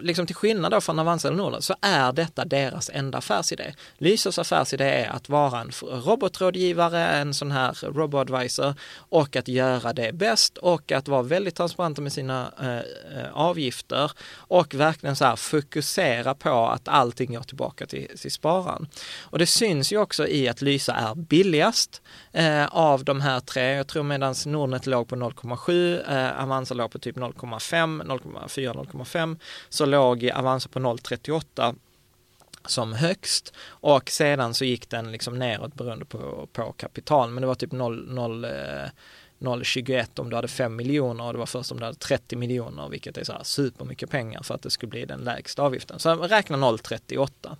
liksom 0.00 0.26
till 0.26 0.36
skillnad 0.36 0.72
då 0.72 0.80
från 0.80 0.98
Avanza 0.98 1.28
eller 1.28 1.38
Norden 1.38 1.62
så 1.62 1.74
är 1.80 2.12
detta 2.12 2.44
deras 2.44 2.90
enda 2.94 3.18
affärsidé. 3.18 3.74
Lysers 3.98 4.38
affärsidé 4.38 4.84
är 4.84 5.08
att 5.08 5.28
vara 5.28 5.60
en 5.60 5.70
robotrådgivare, 5.80 7.08
en 7.08 7.34
sån 7.34 7.50
här 7.50 7.76
robot-advisor 7.82 8.74
och 8.96 9.36
att 9.36 9.48
göra 9.48 9.92
det 9.92 10.12
bäst 10.12 10.58
och 10.58 10.92
att 10.92 11.08
vara 11.08 11.22
väldigt 11.22 11.54
transparenta 11.54 12.02
med 12.02 12.12
sina 12.12 12.52
eh, 12.60 13.18
eh, 13.18 13.32
avgifter 13.32 14.10
och 14.34 14.74
verkligen 14.74 15.16
så 15.16 15.24
här 15.24 15.36
fokusera 15.36 16.34
på 16.34 16.66
att 16.66 16.88
allting 16.88 17.34
går 17.34 17.42
tillbaka 17.42 17.86
till, 17.86 18.08
till 18.18 18.32
spararen. 18.32 18.88
Och 19.20 19.38
det 19.38 19.46
syns 19.46 19.92
ju 19.92 19.98
också 19.98 20.26
i 20.26 20.48
att 20.48 20.62
Lysa 20.62 20.94
är 20.94 21.14
billigast 21.14 22.02
eh, 22.32 22.66
av 22.66 23.04
de 23.04 23.20
här 23.20 23.40
tre. 23.40 23.62
Jag 23.62 23.86
tror 23.86 24.02
medan 24.02 24.34
Nordnet 24.46 24.86
låg 24.86 25.08
på 25.08 25.16
0,7, 25.16 26.12
eh, 26.12 26.42
Avanza 26.42 26.74
låg 26.74 26.90
på 26.90 26.98
typ 26.98 27.16
0,5, 27.16 28.02
0,4, 28.04 28.74
0,5 28.74 29.19
2005 29.20 29.38
så 29.68 29.86
låg 29.86 30.30
Avanza 30.30 30.68
på 30.68 30.78
0,38 30.78 31.74
som 32.66 32.92
högst. 32.92 33.52
Och 33.66 34.10
sedan 34.10 34.54
så 34.54 34.64
gick 34.64 34.90
den 34.90 35.12
liksom 35.12 35.38
neråt 35.38 35.74
beroende 35.74 36.04
på, 36.04 36.48
på 36.52 36.72
kapital. 36.72 37.30
Men 37.30 37.40
det 37.40 37.46
var 37.46 37.54
typ 37.54 37.72
0, 37.72 38.06
0 38.08 38.46
0,21 39.40 40.20
om 40.20 40.30
du 40.30 40.36
hade 40.36 40.48
5 40.48 40.76
miljoner 40.76 41.24
och 41.24 41.32
det 41.32 41.38
var 41.38 41.46
först 41.46 41.72
om 41.72 41.78
du 41.78 41.84
hade 41.84 41.98
30 41.98 42.36
miljoner, 42.36 42.88
vilket 42.88 43.18
är 43.18 43.24
så 43.24 43.32
här 43.32 43.42
supermycket 43.44 44.10
pengar 44.10 44.42
för 44.42 44.54
att 44.54 44.62
det 44.62 44.70
skulle 44.70 44.90
bli 44.90 45.04
den 45.04 45.20
lägsta 45.20 45.62
avgiften. 45.62 45.98
Så 45.98 46.14
räkna 46.14 46.56
0,38. 46.56 47.56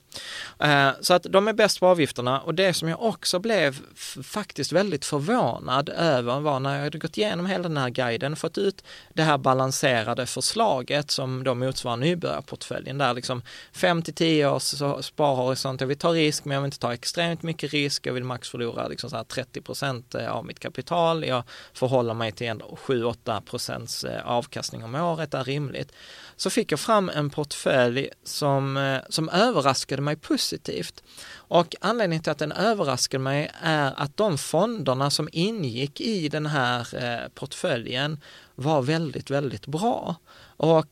Eh, 0.59 0.95
så 1.01 1.15
att 1.15 1.23
de 1.23 1.49
är 1.49 1.53
bäst 1.53 1.81
på 1.81 1.87
avgifterna 1.87 2.41
och 2.41 2.55
det 2.55 2.75
som 2.75 2.89
jag 2.89 3.03
också 3.03 3.39
blev 3.39 3.81
faktiskt 4.23 4.73
väldigt 4.73 5.05
förvånad 5.05 5.89
över 5.89 6.41
var 6.41 6.61
när 6.61 6.77
jag 6.77 6.85
hade 6.85 6.99
gått 6.99 7.19
igenom 7.19 7.47
hela 7.47 7.63
den 7.63 7.77
här 7.77 7.91
guiden, 7.91 8.37
fått 8.37 8.59
ut 8.59 8.85
det 9.15 9.23
här 9.23 9.39
balanserade 9.39 10.27
förslaget 10.27 11.11
som 11.11 11.45
då 11.45 11.55
motsvarar 11.55 11.97
nybörjarportföljen 11.97 12.99
där 12.99 13.15
liksom 13.15 13.43
5 13.73 14.03
till 14.03 14.15
10 14.15 14.51
års 14.51 14.63
sparhorisont, 15.05 15.81
jag 15.81 15.89
vill 15.89 15.99
ta 15.99 16.13
risk 16.13 16.45
men 16.45 16.55
jag 16.55 16.61
vill 16.61 16.67
inte 16.67 16.79
ta 16.79 16.95
extremt 16.95 17.43
mycket 17.43 17.73
risk, 17.73 18.07
jag 18.07 18.13
vill 18.13 18.25
max 18.25 18.49
förlora 18.49 18.89
liksom 18.89 19.11
så 19.11 19.17
här 19.17 19.25
30 19.25 19.61
procent 19.61 20.15
eh, 20.15 20.31
av 20.31 20.47
mitt 20.47 20.59
kapital, 20.59 21.25
jag 21.27 21.43
förhåller 21.73 22.15
mig 22.15 22.33
till 22.33 22.53
7-8 22.53 23.41
procents 23.41 24.05
eh, 24.05 24.27
avkastning 24.27 24.85
om 24.85 24.95
året 24.95 25.35
är 25.35 25.45
rimligt. 25.45 25.93
Så 26.37 26.51
fick 26.51 26.73
jag 26.73 26.81
fram 26.81 27.09
en 27.09 27.31
portfölj 27.31 28.09
som, 28.25 28.77
eh, 28.77 28.99
som 29.09 29.29
överraskade 29.29 30.03
mig 30.03 30.17
positivt. 30.17 31.03
Och 31.35 31.77
anledningen 31.81 32.23
till 32.23 32.33
att 32.33 32.39
den 32.39 32.53
överraskade 32.53 33.23
mig 33.23 33.51
är 33.63 33.93
att 33.97 34.17
de 34.17 34.39
fonderna 34.39 35.11
som 35.11 35.29
ingick 35.33 36.01
i 36.01 36.29
den 36.29 36.47
här 36.47 37.05
eh, 37.05 37.29
portföljen 37.35 38.21
var 38.55 38.83
väldigt, 38.83 39.31
väldigt 39.31 39.67
bra. 39.67 40.17
Och 40.57 40.89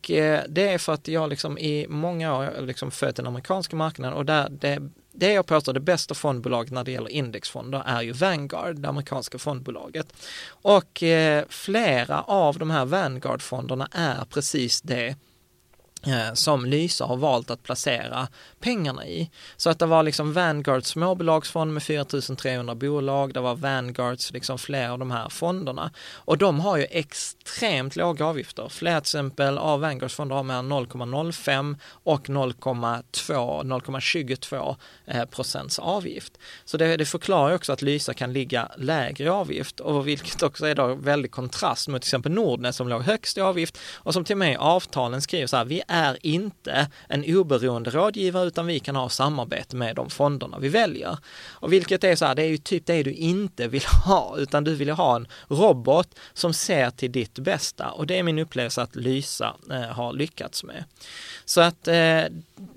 det 0.48 0.68
är 0.68 0.78
för 0.78 0.92
att 0.92 1.08
jag 1.08 1.30
liksom 1.30 1.58
i 1.58 1.86
många 1.88 2.36
år 2.36 2.60
liksom 2.60 2.90
följt 2.90 3.16
den 3.16 3.26
amerikanska 3.26 3.76
marknaden 3.76 4.16
och 4.16 4.24
där 4.24 4.48
det 4.50 4.90
det 5.18 5.32
jag 5.32 5.46
påstår 5.46 5.72
det 5.72 5.80
bästa 5.80 6.14
fondbolaget 6.14 6.72
när 6.72 6.84
det 6.84 6.90
gäller 6.90 7.10
indexfonder 7.10 7.82
är 7.86 8.02
ju 8.02 8.12
Vanguard, 8.12 8.76
det 8.76 8.88
amerikanska 8.88 9.38
fondbolaget. 9.38 10.12
Och 10.48 11.02
eh, 11.02 11.44
flera 11.48 12.22
av 12.22 12.58
de 12.58 12.70
här 12.70 12.84
Vanguard-fonderna 12.84 13.88
är 13.92 14.24
precis 14.24 14.80
det 14.80 15.08
Eh, 15.08 15.27
Eh, 16.06 16.34
som 16.34 16.64
Lysa 16.64 17.04
har 17.04 17.16
valt 17.16 17.50
att 17.50 17.62
placera 17.62 18.28
pengarna 18.60 19.06
i. 19.06 19.30
Så 19.56 19.70
att 19.70 19.78
det 19.78 19.86
var 19.86 20.02
liksom 20.02 20.32
Vanguards 20.32 20.88
småbolagsfond 20.88 21.74
med 21.74 21.82
4300 21.82 22.74
bolag, 22.74 23.34
det 23.34 23.40
var 23.40 23.54
Vanguards, 23.54 24.32
liksom 24.32 24.58
fler 24.58 24.88
av 24.88 24.98
de 24.98 25.10
här 25.10 25.28
fonderna. 25.28 25.90
Och 26.14 26.38
de 26.38 26.60
har 26.60 26.76
ju 26.76 26.86
extremt 26.90 27.96
låga 27.96 28.26
avgifter. 28.26 28.68
Flera 28.68 29.00
till 29.00 29.08
exempel 29.08 29.58
av 29.58 29.80
Vanguards 29.80 30.14
fonder 30.14 30.36
har 30.36 30.42
mellan 30.42 30.72
0,05 30.72 31.76
och 31.90 32.26
0,22 32.26 34.76
eh, 35.06 35.24
procents 35.24 35.78
avgift. 35.78 36.38
Så 36.64 36.76
det, 36.76 36.96
det 36.96 37.06
förklarar 37.06 37.54
också 37.54 37.72
att 37.72 37.82
Lysa 37.82 38.14
kan 38.14 38.32
ligga 38.32 38.68
lägre 38.76 39.30
avgift 39.30 39.80
och 39.80 40.08
vilket 40.08 40.42
också 40.42 40.66
är 40.66 40.74
då 40.74 40.94
väldigt 40.94 41.32
kontrast 41.32 41.88
mot 41.88 42.02
till 42.02 42.08
exempel 42.08 42.32
Nordnet 42.32 42.74
som 42.74 42.88
låg 42.88 43.02
högst 43.02 43.38
i 43.38 43.40
avgift 43.40 43.78
och 43.94 44.14
som 44.14 44.24
till 44.24 44.34
och 44.34 44.38
med 44.38 44.52
i 44.52 44.56
avtalen 44.56 45.22
skriver 45.22 45.46
så 45.46 45.56
här, 45.56 45.64
vi 45.64 45.82
är 45.88 46.26
inte 46.26 46.88
en 47.08 47.24
oberoende 47.36 47.90
rådgivare 47.90 48.46
utan 48.46 48.66
vi 48.66 48.80
kan 48.80 48.96
ha 48.96 49.08
samarbete 49.08 49.76
med 49.76 49.96
de 49.96 50.10
fonderna 50.10 50.58
vi 50.58 50.68
väljer. 50.68 51.18
Och 51.50 51.72
vilket 51.72 52.04
är 52.04 52.16
så 52.16 52.26
här, 52.26 52.34
det 52.34 52.42
är 52.42 52.48
ju 52.48 52.58
typ 52.58 52.86
det 52.86 53.02
du 53.02 53.12
inte 53.12 53.68
vill 53.68 53.84
ha, 54.06 54.34
utan 54.38 54.64
du 54.64 54.74
vill 54.74 54.90
ha 54.90 55.16
en 55.16 55.28
robot 55.48 56.14
som 56.32 56.52
ser 56.52 56.90
till 56.90 57.12
ditt 57.12 57.38
bästa 57.38 57.90
och 57.90 58.06
det 58.06 58.18
är 58.18 58.22
min 58.22 58.38
upplevelse 58.38 58.82
att 58.82 58.96
Lysa 58.96 59.56
eh, 59.70 59.80
har 59.80 60.12
lyckats 60.12 60.64
med. 60.64 60.84
Så 61.44 61.60
att 61.60 61.88
eh, 61.88 62.24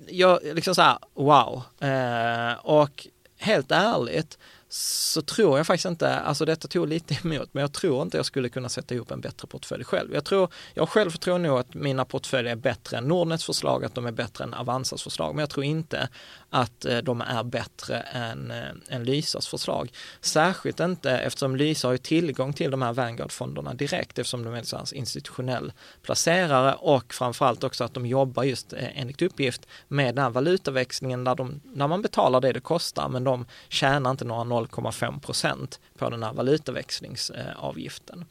jag 0.08 0.38
liksom 0.54 0.74
så 0.74 0.82
här, 0.82 0.98
wow. 1.14 1.62
Eh, 1.80 2.52
och 2.62 3.06
helt 3.38 3.70
ärligt 3.70 4.38
så 4.74 5.22
tror 5.22 5.56
jag 5.58 5.66
faktiskt 5.66 5.86
inte, 5.86 6.16
alltså 6.16 6.44
detta 6.44 6.68
tog 6.68 6.88
lite 6.88 7.14
emot, 7.24 7.48
men 7.52 7.60
jag 7.60 7.72
tror 7.72 8.02
inte 8.02 8.16
jag 8.16 8.26
skulle 8.26 8.48
kunna 8.48 8.68
sätta 8.68 8.94
ihop 8.94 9.10
en 9.10 9.20
bättre 9.20 9.48
portfölj 9.48 9.84
själv. 9.84 10.14
Jag 10.14 10.24
tror, 10.24 10.52
jag 10.74 10.88
själv 10.88 11.10
tror 11.10 11.38
nog 11.38 11.58
att 11.58 11.74
mina 11.74 12.04
portföljer 12.04 12.52
är 12.52 12.56
bättre 12.56 12.96
än 12.96 13.04
Nordnets 13.04 13.44
förslag, 13.44 13.84
att 13.84 13.94
de 13.94 14.06
är 14.06 14.12
bättre 14.12 14.44
än 14.44 14.54
Avanzas 14.54 15.02
förslag, 15.02 15.34
men 15.34 15.42
jag 15.42 15.50
tror 15.50 15.64
inte 15.64 16.08
att 16.50 16.84
eh, 16.84 16.98
de 16.98 17.20
är 17.20 17.42
bättre 17.42 17.98
än, 17.98 18.50
eh, 18.50 18.64
än 18.88 19.04
Lysas 19.04 19.48
förslag. 19.48 19.92
Särskilt 20.20 20.80
inte 20.80 21.10
eftersom 21.10 21.56
Lysa 21.56 21.88
har 21.88 21.96
tillgång 21.96 22.52
till 22.52 22.70
de 22.70 22.82
här 22.82 22.92
Vanguard-fonderna 22.92 23.74
direkt 23.74 24.18
eftersom 24.18 24.44
de 24.44 24.54
är 24.54 24.74
en 24.74 24.86
institutionell 24.94 25.72
placerare 26.02 26.74
och 26.74 27.14
framförallt 27.14 27.64
också 27.64 27.84
att 27.84 27.94
de 27.94 28.06
jobbar 28.06 28.42
just 28.42 28.72
eh, 28.72 29.00
enligt 29.00 29.22
uppgift 29.22 29.66
med 29.88 30.14
den 30.14 30.24
här 30.24 30.30
valutaväxlingen 30.30 31.24
där, 31.24 31.34
de, 31.34 31.60
där 31.64 31.88
man 31.88 32.02
betalar 32.02 32.40
det 32.40 32.52
det 32.52 32.60
kostar 32.60 33.08
men 33.08 33.24
de 33.24 33.46
tjänar 33.68 34.10
inte 34.10 34.24
några 34.24 34.44
0,5 34.66 35.20
procent 35.20 35.80
på 35.98 36.10
den 36.10 36.22
här 36.22 36.32
valutaväxlingsavgiften. 36.32 38.24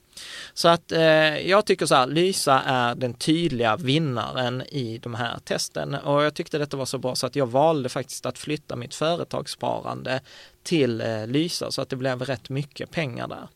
Så 0.53 0.67
att 0.67 0.91
eh, 0.91 1.01
jag 1.49 1.65
tycker 1.65 1.85
så 1.85 1.95
här, 1.95 2.07
Lysa 2.07 2.61
är 2.65 2.95
den 2.95 3.13
tydliga 3.13 3.75
vinnaren 3.75 4.61
i 4.61 4.99
de 5.03 5.15
här 5.15 5.39
testen 5.39 5.95
och 5.95 6.23
jag 6.23 6.33
tyckte 6.33 6.57
detta 6.57 6.77
var 6.77 6.85
så 6.85 6.97
bra 6.97 7.15
så 7.15 7.27
att 7.27 7.35
jag 7.35 7.47
valde 7.47 7.89
faktiskt 7.89 8.25
att 8.25 8.37
flytta 8.37 8.75
mitt 8.75 8.95
företagssparande 8.95 10.21
till 10.63 11.01
eh, 11.01 11.27
Lysa 11.27 11.71
så 11.71 11.81
att 11.81 11.89
det 11.89 11.95
blev 11.95 12.21
rätt 12.21 12.49
mycket 12.49 12.91
pengar 12.91 13.27
där. 13.27 13.47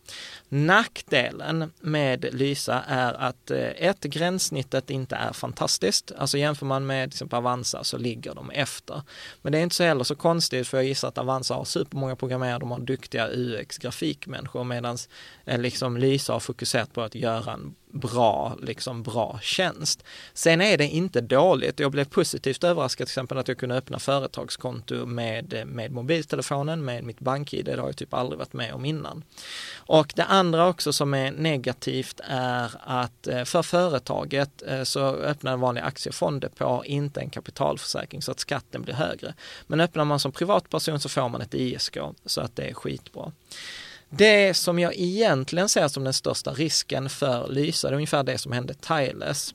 Nackdelen 0.50 1.72
med 1.80 2.26
Lysa 2.34 2.84
är 2.88 3.14
att 3.14 3.52
eh, 3.52 3.60
ett, 3.60 4.02
gränssnittet 4.02 4.90
inte 4.90 5.16
är 5.16 5.34
fantastiskt. 5.34 6.12
Alltså 6.18 6.38
jämför 6.38 6.66
man 6.66 6.86
med 6.86 7.10
till 7.12 7.16
exempel 7.16 7.38
Avanza 7.38 7.84
så 7.84 7.98
ligger 7.98 8.36
de 8.36 8.50
efter. 8.50 9.02
Men 9.42 9.52
det 9.52 9.58
är 9.58 9.64
inte 9.64 9.76
så 9.76 9.84
heller 9.84 10.04
så 10.04 10.16
konstigt 10.16 10.68
för 10.68 10.78
jag 10.78 10.86
gissar 10.86 11.08
att 11.08 11.18
Avanza 11.18 11.54
har 11.54 11.66
supermånga 11.66 12.16
programmerare, 12.16 12.60
de 12.60 12.72
har 12.72 12.80
duktiga 12.80 13.28
UX-grafikmänniskor 13.28 14.64
medan 14.64 14.98
eh, 15.46 15.60
liksom 15.60 15.98
Lysa 15.98 16.34
har 16.34 16.40
fokuserat 16.56 16.94
på 16.94 17.02
att 17.02 17.16
göra 17.16 17.54
en 17.54 17.76
bra, 17.92 18.58
liksom 18.62 19.04
bra 19.04 19.40
tjänst. 19.42 20.04
Sen 20.34 20.62
är 20.62 20.78
det 20.78 20.88
inte 20.88 21.22
dåligt. 21.22 21.80
Jag 21.80 21.92
blev 21.92 22.06
positivt 22.06 22.64
överraskad 22.64 23.08
till 23.08 23.12
exempel 23.12 23.38
att 23.38 23.48
jag 23.48 23.58
kunde 23.58 23.76
öppna 23.76 24.00
företagskonto 24.00 25.06
med, 25.06 25.68
med 25.68 25.92
mobiltelefonen, 25.92 26.86
med 26.86 27.04
mitt 27.04 27.20
bank-id. 27.20 27.66
Det 27.66 27.80
har 27.80 27.88
jag 27.88 27.98
typ 27.98 28.14
aldrig 28.14 28.40
varit 28.40 28.54
med 28.54 28.74
om 28.74 28.86
innan. 28.86 29.24
Och 29.76 30.14
det 30.16 30.24
andra 30.24 30.68
också 30.68 30.94
som 30.94 31.14
är 31.14 31.32
negativt 31.32 32.20
är 32.24 32.72
att 32.84 33.28
eh, 33.28 33.44
för 33.44 33.62
företaget 33.62 34.64
eh, 34.68 34.84
så 34.84 35.00
öppnar 35.06 35.54
en 35.54 35.60
vanlig 35.60 35.82
aktiefonddepå 35.82 36.84
inte 36.86 37.20
en 37.20 37.30
kapitalförsäkring 37.30 38.22
så 38.22 38.32
att 38.32 38.40
skatten 38.40 38.82
blir 38.82 38.94
högre. 38.94 39.34
Men 39.68 39.82
öppnar 39.82 40.06
man 40.06 40.20
som 40.20 40.32
privatperson 40.32 41.00
så 41.00 41.10
får 41.10 41.30
man 41.30 41.42
ett 41.42 41.54
ISK 41.54 41.98
så 42.26 42.42
att 42.42 42.56
det 42.56 42.70
är 42.70 42.74
skitbra. 42.74 43.32
Det 44.18 44.54
som 44.54 44.80
jag 44.80 44.96
egentligen 44.96 45.70
ser 45.70 45.88
som 45.88 46.04
den 46.04 46.14
största 46.14 46.52
risken 46.52 47.10
för 47.10 47.48
Lysa, 47.48 47.88
det 47.88 47.94
är 47.94 47.96
ungefär 47.96 48.24
det 48.24 48.38
som 48.38 48.52
hände 48.52 48.74
Tiles. 48.74 49.54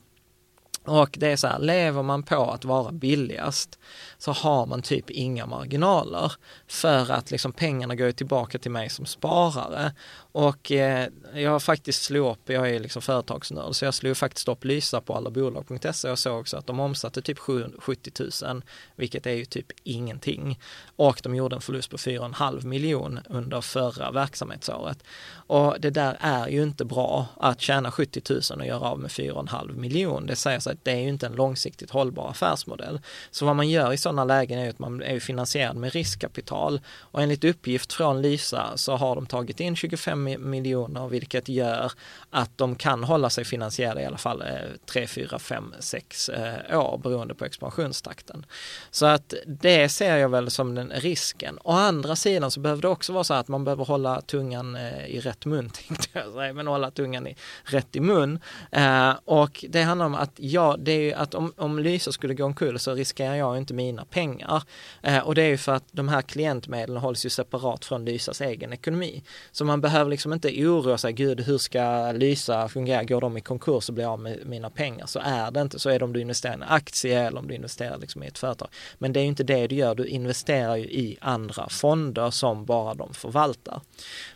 Och 0.84 1.16
det 1.20 1.32
är 1.32 1.36
så 1.36 1.46
här, 1.46 1.58
lever 1.58 2.02
man 2.02 2.22
på 2.22 2.50
att 2.50 2.64
vara 2.64 2.92
billigast 2.92 3.78
så 4.18 4.32
har 4.32 4.66
man 4.66 4.82
typ 4.82 5.10
inga 5.10 5.46
marginaler 5.46 6.32
för 6.68 7.10
att 7.10 7.30
liksom 7.30 7.52
pengarna 7.52 7.94
går 7.94 8.12
tillbaka 8.12 8.58
till 8.58 8.70
mig 8.70 8.88
som 8.88 9.06
sparare. 9.06 9.92
Och 10.32 10.72
eh, 10.72 11.08
jag 11.34 11.62
faktiskt 11.62 12.02
slog 12.02 12.30
upp, 12.30 12.50
jag 12.50 12.70
är 12.70 12.80
liksom 12.80 13.02
företagsnörd, 13.02 13.74
så 13.74 13.84
jag 13.84 13.94
slog 13.94 14.16
faktiskt 14.16 14.48
upp 14.48 14.64
Lysa 14.64 15.00
på 15.00 15.14
allabolag.se 15.14 16.10
och 16.10 16.18
såg 16.18 16.40
också 16.40 16.56
att 16.56 16.66
de 16.66 16.80
omsatte 16.80 17.22
typ 17.22 17.38
70 17.38 18.44
000, 18.46 18.62
vilket 18.96 19.26
är 19.26 19.32
ju 19.32 19.44
typ 19.44 19.66
ingenting. 19.82 20.60
Och 20.96 21.20
de 21.22 21.34
gjorde 21.34 21.56
en 21.56 21.62
förlust 21.62 21.90
på 21.90 21.96
4,5 21.96 22.64
miljon 22.64 23.20
under 23.28 23.60
förra 23.60 24.10
verksamhetsåret. 24.10 24.98
Och 25.32 25.76
det 25.78 25.90
där 25.90 26.16
är 26.20 26.48
ju 26.48 26.62
inte 26.62 26.84
bra 26.84 27.26
att 27.36 27.60
tjäna 27.60 27.90
70 27.90 28.22
000 28.30 28.60
och 28.60 28.66
göra 28.66 28.80
av 28.80 28.98
med 28.98 29.10
4,5 29.10 29.76
miljon. 29.76 30.26
Det 30.26 30.36
säger 30.36 30.60
sig 30.60 30.72
att 30.72 30.84
det 30.84 30.92
är 30.92 31.00
ju 31.00 31.08
inte 31.08 31.26
en 31.26 31.32
långsiktigt 31.32 31.90
hållbar 31.90 32.28
affärsmodell. 32.28 33.00
Så 33.30 33.46
vad 33.46 33.56
man 33.56 33.68
gör 33.68 33.92
i 33.92 33.96
sådana 33.96 34.24
lägen 34.24 34.58
är 34.58 34.70
att 34.70 34.78
man 34.78 35.02
är 35.02 35.20
finansierad 35.20 35.76
med 35.76 35.92
riskkapital 35.92 36.80
och 36.86 37.22
enligt 37.22 37.44
uppgift 37.44 37.92
från 37.92 38.22
Lysa 38.22 38.76
så 38.76 38.96
har 38.96 39.14
de 39.14 39.26
tagit 39.26 39.60
in 39.60 39.76
25 39.76 40.19
miljoner 40.20 41.08
vilket 41.08 41.48
gör 41.48 41.92
att 42.30 42.58
de 42.58 42.74
kan 42.74 43.04
hålla 43.04 43.30
sig 43.30 43.44
finansierade 43.44 44.02
i 44.02 44.04
alla 44.04 44.18
fall 44.18 44.44
3, 44.86 45.06
4, 45.06 45.38
5, 45.38 45.74
6 45.78 46.30
år 46.70 46.98
beroende 46.98 47.34
på 47.34 47.44
expansionstakten. 47.44 48.46
Så 48.90 49.06
att 49.06 49.34
det 49.46 49.88
ser 49.88 50.16
jag 50.16 50.28
väl 50.28 50.50
som 50.50 50.74
den 50.74 50.92
risken. 50.94 51.58
Å 51.64 51.72
andra 51.72 52.16
sidan 52.16 52.50
så 52.50 52.60
behöver 52.60 52.82
det 52.82 52.88
också 52.88 53.12
vara 53.12 53.24
så 53.24 53.34
att 53.34 53.48
man 53.48 53.64
behöver 53.64 53.84
hålla 53.84 54.20
tungan 54.20 54.76
eh, 54.76 55.06
i 55.06 55.20
rätt 55.20 55.46
mun, 55.46 55.70
tänkte 55.88 56.18
jag 56.18 56.32
säga, 56.32 56.52
men 56.52 56.66
hålla 56.66 56.90
tungan 56.90 57.26
i 57.26 57.36
rätt 57.64 57.96
i 57.96 58.00
mun. 58.00 58.38
Eh, 58.70 59.12
och 59.24 59.64
det 59.68 59.82
handlar 59.82 60.06
om 60.06 60.14
att 60.14 60.32
ja, 60.36 60.76
det 60.78 60.92
är 60.92 61.00
ju 61.00 61.12
att 61.12 61.34
om, 61.34 61.52
om 61.56 61.78
Lysa 61.78 62.12
skulle 62.12 62.34
gå 62.34 62.44
omkull 62.44 62.78
så 62.78 62.94
riskerar 62.94 63.34
jag 63.34 63.58
inte 63.58 63.74
mina 63.74 64.04
pengar. 64.04 64.62
Eh, 65.02 65.18
och 65.18 65.34
det 65.34 65.42
är 65.42 65.48
ju 65.48 65.56
för 65.56 65.72
att 65.72 65.84
de 65.92 66.08
här 66.08 66.22
klientmedlen 66.22 66.96
hålls 66.96 67.26
ju 67.26 67.30
separat 67.30 67.84
från 67.84 68.04
Lysas 68.04 68.40
egen 68.40 68.72
ekonomi. 68.72 69.22
Så 69.52 69.64
man 69.64 69.80
behöver 69.80 70.09
liksom 70.10 70.32
inte 70.32 70.48
oroa 70.66 70.98
sig, 70.98 71.12
gud 71.12 71.40
hur 71.40 71.58
ska 71.58 72.12
Lysa 72.12 72.68
fungera, 72.68 73.04
går 73.04 73.20
de 73.20 73.36
i 73.36 73.40
konkurs 73.40 73.88
och 73.88 73.94
blir 73.94 74.12
av 74.12 74.20
med 74.20 74.38
mina 74.46 74.70
pengar? 74.70 75.06
Så 75.06 75.20
är 75.24 75.50
det 75.50 75.60
inte, 75.60 75.78
så 75.78 75.90
är 75.90 75.98
det 75.98 76.04
om 76.04 76.12
du 76.12 76.20
investerar 76.20 76.52
i 76.52 76.56
en 76.56 76.62
aktie 76.62 77.20
eller 77.20 77.38
om 77.38 77.48
du 77.48 77.54
investerar 77.54 77.98
liksom 77.98 78.22
i 78.22 78.26
ett 78.26 78.38
företag. 78.38 78.68
Men 78.98 79.12
det 79.12 79.20
är 79.20 79.22
ju 79.22 79.28
inte 79.28 79.44
det 79.44 79.66
du 79.66 79.74
gör, 79.74 79.94
du 79.94 80.06
investerar 80.06 80.76
ju 80.76 80.84
i 80.84 81.18
andra 81.20 81.68
fonder 81.68 82.30
som 82.30 82.64
bara 82.64 82.94
de 82.94 83.14
förvaltar. 83.14 83.80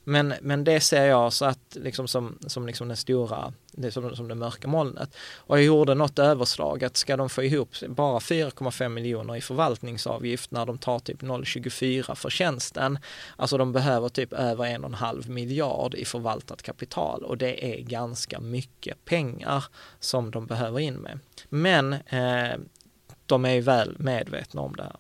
Men, 0.05 0.35
men 0.41 0.65
det 0.65 0.81
ser 0.81 1.07
jag 1.07 1.33
så 1.33 1.45
att 1.45 1.77
liksom 1.81 2.09
som, 2.09 2.39
som 2.47 2.67
liksom 2.67 2.89
den 2.89 2.97
stora 2.97 3.53
det 3.77 3.93
som, 3.93 4.17
som 4.17 4.29
det 4.29 4.35
mörka 4.35 4.69
molnet. 4.69 5.17
Och 5.37 5.59
jag 5.59 5.65
gjorde 5.65 5.95
något 5.95 6.19
överslag 6.19 6.85
att 6.85 6.97
ska 6.97 7.17
de 7.17 7.29
få 7.29 7.43
ihop 7.43 7.69
bara 7.89 8.19
4,5 8.19 8.89
miljoner 8.89 9.37
i 9.37 9.41
förvaltningsavgift 9.41 10.51
när 10.51 10.67
de 10.67 10.79
tar 10.79 10.99
typ 10.99 11.23
0,24 11.23 12.15
för 12.15 12.31
tjänsten. 12.31 12.99
Alltså 13.37 13.59
de 13.59 13.73
behöver 13.73 14.09
typ 14.09 14.33
över 14.33 14.65
en 14.65 14.85
och 14.85 14.91
en 14.91 14.95
halv 14.95 15.31
miljard 15.31 15.95
i 15.95 16.05
förvaltat 16.05 16.63
kapital 16.63 17.25
och 17.25 17.39
det 17.39 17.75
är 17.75 17.81
ganska 17.81 18.41
mycket 18.41 19.05
pengar 19.05 19.65
som 20.01 20.31
de 20.31 20.47
behöver 20.47 20.81
in 20.81 20.95
med. 20.95 21.19
Men 21.49 21.93
eh, 21.93 22.59
de 23.27 23.45
är 23.45 23.55
ju 23.55 23.61
väl 23.61 23.97
medvetna 23.99 24.61
om 24.61 24.77
det 24.77 24.83
här. 24.83 24.97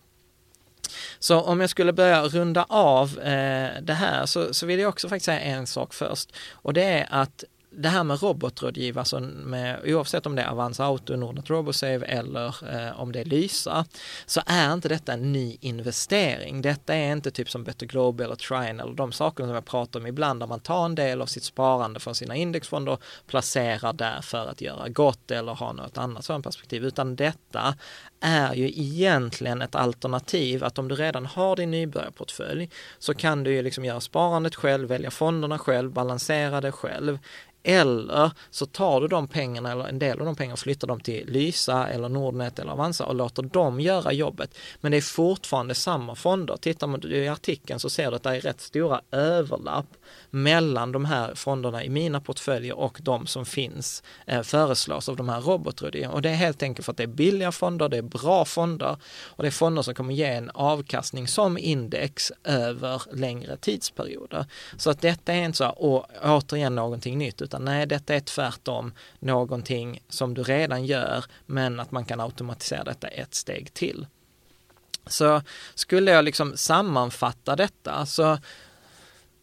Så 1.18 1.40
om 1.40 1.60
jag 1.60 1.70
skulle 1.70 1.92
börja 1.92 2.22
runda 2.22 2.66
av 2.68 3.18
eh, 3.18 3.70
det 3.82 3.94
här 3.94 4.26
så, 4.26 4.54
så 4.54 4.66
vill 4.66 4.80
jag 4.80 4.88
också 4.88 5.08
faktiskt 5.08 5.26
säga 5.26 5.40
en 5.40 5.66
sak 5.66 5.94
först 5.94 6.36
och 6.52 6.72
det 6.72 6.84
är 6.84 7.06
att 7.10 7.44
det 7.76 7.88
här 7.88 8.04
med 8.04 8.22
robotrådgivare, 8.22 9.00
alltså 9.00 9.20
med, 9.20 9.80
oavsett 9.84 10.26
om 10.26 10.36
det 10.36 10.42
är 10.42 10.48
Avanza 10.48 10.84
Auto, 10.84 11.16
Nordnet 11.16 11.50
Robosave 11.50 12.06
eller 12.06 12.74
eh, 12.74 13.00
om 13.00 13.12
det 13.12 13.20
är 13.20 13.24
Lysa, 13.24 13.86
så 14.26 14.40
är 14.46 14.72
inte 14.72 14.88
detta 14.88 15.12
en 15.12 15.32
ny 15.32 15.56
investering. 15.60 16.62
Detta 16.62 16.94
är 16.94 17.12
inte 17.12 17.30
typ 17.30 17.50
som 17.50 17.64
Better 17.64 17.86
Global 17.86 18.26
eller 18.26 18.36
Trine 18.36 18.82
eller 18.82 18.92
de 18.92 19.12
sakerna 19.12 19.48
som 19.48 19.54
jag 19.54 19.64
pratar 19.64 20.00
om 20.00 20.06
ibland, 20.06 20.40
där 20.40 20.46
man 20.46 20.60
tar 20.60 20.84
en 20.84 20.94
del 20.94 21.22
av 21.22 21.26
sitt 21.26 21.44
sparande 21.44 22.00
från 22.00 22.14
sina 22.14 22.36
indexfonder 22.36 22.92
och 22.92 23.02
placerar 23.26 23.92
där 23.92 24.20
för 24.20 24.46
att 24.46 24.60
göra 24.60 24.88
gott 24.88 25.30
eller 25.30 25.54
ha 25.54 25.72
något 25.72 25.98
annat 25.98 26.24
sådant 26.24 26.44
perspektiv, 26.44 26.84
utan 26.84 27.16
detta 27.16 27.74
är 28.24 28.54
ju 28.54 28.68
egentligen 28.68 29.62
ett 29.62 29.74
alternativ 29.74 30.64
att 30.64 30.78
om 30.78 30.88
du 30.88 30.94
redan 30.94 31.26
har 31.26 31.56
din 31.56 31.70
nybörjarportfölj 31.70 32.70
så 32.98 33.14
kan 33.14 33.44
du 33.44 33.52
ju 33.52 33.62
liksom 33.62 33.84
göra 33.84 34.00
sparandet 34.00 34.54
själv, 34.54 34.88
välja 34.88 35.10
fonderna 35.10 35.58
själv, 35.58 35.92
balansera 35.92 36.60
det 36.60 36.72
själv 36.72 37.18
eller 37.66 38.30
så 38.50 38.66
tar 38.66 39.00
du 39.00 39.08
de 39.08 39.28
pengarna 39.28 39.72
eller 39.72 39.84
en 39.84 39.98
del 39.98 40.20
av 40.20 40.26
de 40.26 40.36
pengarna 40.36 40.52
och 40.52 40.58
flyttar 40.58 40.88
dem 40.88 41.00
till 41.00 41.28
Lysa 41.28 41.88
eller 41.88 42.08
Nordnet 42.08 42.58
eller 42.58 42.72
Avanza 42.72 43.06
och 43.06 43.14
låter 43.14 43.42
dem 43.42 43.80
göra 43.80 44.12
jobbet. 44.12 44.58
Men 44.80 44.92
det 44.92 44.96
är 44.96 45.02
fortfarande 45.02 45.74
samma 45.74 46.14
fonder. 46.14 46.56
Tittar 46.56 46.86
man 46.86 47.02
i 47.04 47.28
artikeln 47.28 47.80
så 47.80 47.90
ser 47.90 48.10
du 48.10 48.16
att 48.16 48.22
det 48.22 48.36
är 48.36 48.40
rätt 48.40 48.60
stora 48.60 49.00
överlapp 49.10 49.86
mellan 50.34 50.92
de 50.92 51.04
här 51.04 51.34
fonderna 51.34 51.84
i 51.84 51.88
mina 51.88 52.20
portföljer 52.20 52.78
och 52.78 52.98
de 53.02 53.26
som 53.26 53.44
finns 53.44 54.02
eh, 54.26 54.42
föreslås 54.42 55.08
av 55.08 55.16
de 55.16 55.28
här 55.28 55.40
robotrådgivarna. 55.40 56.14
Och 56.14 56.22
det 56.22 56.30
är 56.30 56.34
helt 56.34 56.62
enkelt 56.62 56.84
för 56.84 56.92
att 56.92 56.96
det 56.96 57.02
är 57.02 57.06
billiga 57.06 57.52
fonder, 57.52 57.88
det 57.88 57.96
är 57.96 58.02
bra 58.02 58.44
fonder 58.44 58.96
och 59.24 59.42
det 59.42 59.48
är 59.48 59.50
fonder 59.50 59.82
som 59.82 59.94
kommer 59.94 60.14
ge 60.14 60.24
en 60.24 60.50
avkastning 60.50 61.28
som 61.28 61.58
index 61.58 62.32
över 62.44 63.02
längre 63.12 63.56
tidsperioder. 63.56 64.46
Så 64.76 64.90
att 64.90 65.00
detta 65.00 65.32
är 65.32 65.44
inte 65.44 65.58
så, 65.58 65.68
och 65.68 66.06
återigen 66.22 66.74
någonting 66.74 67.18
nytt, 67.18 67.42
utan 67.42 67.64
nej, 67.64 67.86
detta 67.86 68.14
är 68.14 68.20
tvärtom 68.20 68.92
någonting 69.18 70.02
som 70.08 70.34
du 70.34 70.42
redan 70.42 70.86
gör, 70.86 71.24
men 71.46 71.80
att 71.80 71.90
man 71.90 72.04
kan 72.04 72.20
automatisera 72.20 72.84
detta 72.84 73.08
ett 73.08 73.34
steg 73.34 73.74
till. 73.74 74.06
Så 75.06 75.42
skulle 75.74 76.10
jag 76.10 76.24
liksom 76.24 76.56
sammanfatta 76.56 77.56
detta 77.56 78.06
så 78.06 78.38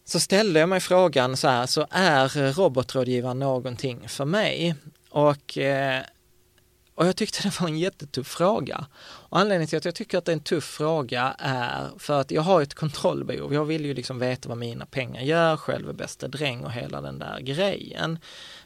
så 0.04 0.20
ställde 0.20 0.60
jag 0.60 0.68
mig 0.68 0.80
frågan 0.80 1.36
så 1.36 1.48
här, 1.48 1.66
så 1.66 1.86
är 1.90 2.52
robotrådgivaren 2.52 3.38
någonting 3.38 4.08
för 4.08 4.24
mig? 4.24 4.74
Och, 5.10 5.58
eh, 5.58 6.02
och 6.94 7.06
jag 7.06 7.16
tyckte 7.16 7.42
det 7.48 7.60
var 7.60 7.68
en 7.68 7.78
jättetuff 7.78 8.26
fråga. 8.26 8.86
Och 9.02 9.38
anledningen 9.38 9.68
till 9.68 9.78
att 9.78 9.84
jag 9.84 9.94
tycker 9.94 10.18
att 10.18 10.24
det 10.24 10.32
är 10.32 10.36
en 10.36 10.40
tuff 10.40 10.64
fråga 10.64 11.34
är 11.38 11.90
för 11.98 12.20
att 12.20 12.30
jag 12.30 12.42
har 12.42 12.62
ett 12.62 12.74
kontrollbehov. 12.74 13.54
Jag 13.54 13.64
vill 13.64 13.84
ju 13.84 13.94
liksom 13.94 14.18
veta 14.18 14.48
vad 14.48 14.58
mina 14.58 14.86
pengar 14.86 15.22
gör, 15.22 15.56
själv 15.56 15.88
är 15.88 15.92
bästa 15.92 16.28
dräng 16.28 16.64
och 16.64 16.72
hela 16.72 17.00
den 17.00 17.18
där 17.18 17.40
grejen. 17.40 18.18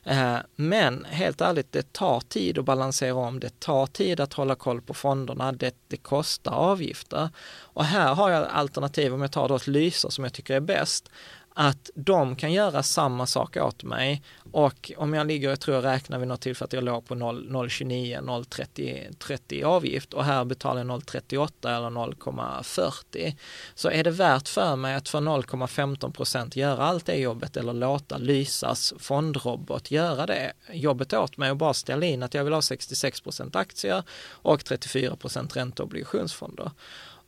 Eh, 0.04 0.36
men 0.56 1.04
helt 1.04 1.40
ärligt, 1.40 1.72
det 1.72 1.92
tar 1.92 2.20
tid 2.20 2.58
att 2.58 2.64
balansera 2.64 3.14
om, 3.14 3.40
det 3.40 3.60
tar 3.60 3.86
tid 3.86 4.20
att 4.20 4.32
hålla 4.32 4.54
koll 4.54 4.80
på 4.80 4.94
fonderna, 4.94 5.52
det, 5.52 5.74
det 5.88 5.96
kostar 5.96 6.52
avgifter. 6.52 7.28
Och 7.76 7.84
här 7.84 8.14
har 8.14 8.30
jag 8.30 8.48
alternativ, 8.48 9.14
om 9.14 9.20
jag 9.20 9.32
tar 9.32 9.48
då 9.48 9.56
ett 9.56 9.66
Lysa 9.66 10.10
som 10.10 10.24
jag 10.24 10.32
tycker 10.32 10.54
är 10.54 10.60
bäst, 10.60 11.10
att 11.59 11.90
de 11.95 12.37
kan 12.37 12.53
göra 12.53 12.83
samma 12.83 13.27
sak 13.27 13.57
åt 13.57 13.83
mig 13.83 14.23
och 14.53 14.92
om 14.97 15.14
jag 15.14 15.27
ligger, 15.27 15.49
jag 15.49 15.61
tror 15.61 15.75
jag 15.75 15.85
räknar 15.85 16.19
vid 16.19 16.29
något 16.29 16.40
tillfälle 16.40 16.66
att 16.66 16.73
jag 16.73 16.85
låg 16.85 17.07
på 17.07 17.14
0,29, 17.14 18.21
0,30 18.21 19.16
30 19.19 19.62
avgift 19.62 20.14
och 20.14 20.25
här 20.25 20.45
betalar 20.45 20.81
jag 20.81 20.87
0,38 20.87 21.77
eller 21.77 21.90
0,40 21.90 23.37
så 23.75 23.90
är 23.90 24.05
det 24.05 24.11
värt 24.11 24.49
för 24.49 24.77
mig 24.77 24.95
att 24.95 25.09
för 25.09 25.21
0,15 25.21 26.12
procent 26.12 26.57
göra 26.57 26.83
allt 26.85 27.07
det 27.07 27.16
jobbet 27.16 27.57
eller 27.57 27.73
låta 27.73 28.19
Lysas 28.19 28.95
fondrobot 28.99 29.90
göra 29.90 30.27
det 30.27 30.53
jobbet 30.73 31.12
åt 31.12 31.37
mig 31.37 31.51
och 31.51 31.57
bara 31.57 31.75
ställa 31.75 32.07
in 32.07 32.23
att 32.23 32.35
jag 32.35 32.45
vill 32.45 32.53
ha 32.53 32.62
66 32.62 33.21
procent 33.21 33.57
aktier 33.57 34.03
och 34.29 34.64
34 34.64 35.16
procent 35.16 35.57
ränteobligationsfonder. 35.57 36.64
och 36.64 36.66
obligationsfonder. 36.66 36.71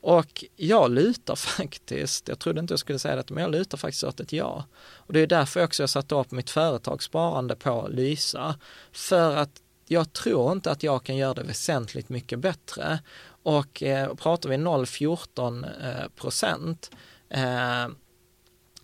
Och 0.01 0.45
jag 0.57 0.91
lutar 0.91 1.37
faktiskt, 1.37 2.29
jag 2.29 2.39
trodde 2.39 2.61
inte 2.61 2.73
jag 2.73 2.79
skulle 2.79 2.99
säga 2.99 3.17
det, 3.17 3.31
men 3.31 3.43
jag 3.43 3.51
lutar 3.51 3.79
faktiskt 3.79 4.05
åt 4.05 4.21
ett 4.21 4.33
ja. 4.33 4.65
Och 4.81 5.13
det 5.13 5.21
är 5.21 5.27
därför 5.27 5.65
också 5.65 5.83
jag 5.83 5.91
satte 5.91 6.15
upp 6.15 6.31
mitt 6.31 6.51
företagssparande 6.51 7.57
på 7.57 7.89
Lysa. 7.91 8.59
För 8.93 9.37
att 9.37 9.63
jag 9.87 10.13
tror 10.13 10.53
inte 10.53 10.71
att 10.71 10.83
jag 10.83 11.05
kan 11.05 11.17
göra 11.17 11.35
det 11.35 11.43
väsentligt 11.43 12.09
mycket 12.09 12.39
bättre. 12.39 12.99
Och 13.43 13.83
eh, 13.83 14.15
pratar 14.15 14.49
vi 14.49 14.57
0,14 14.57 15.67
eh, 15.85 16.09
procent 16.09 16.91
eh, 17.31 17.89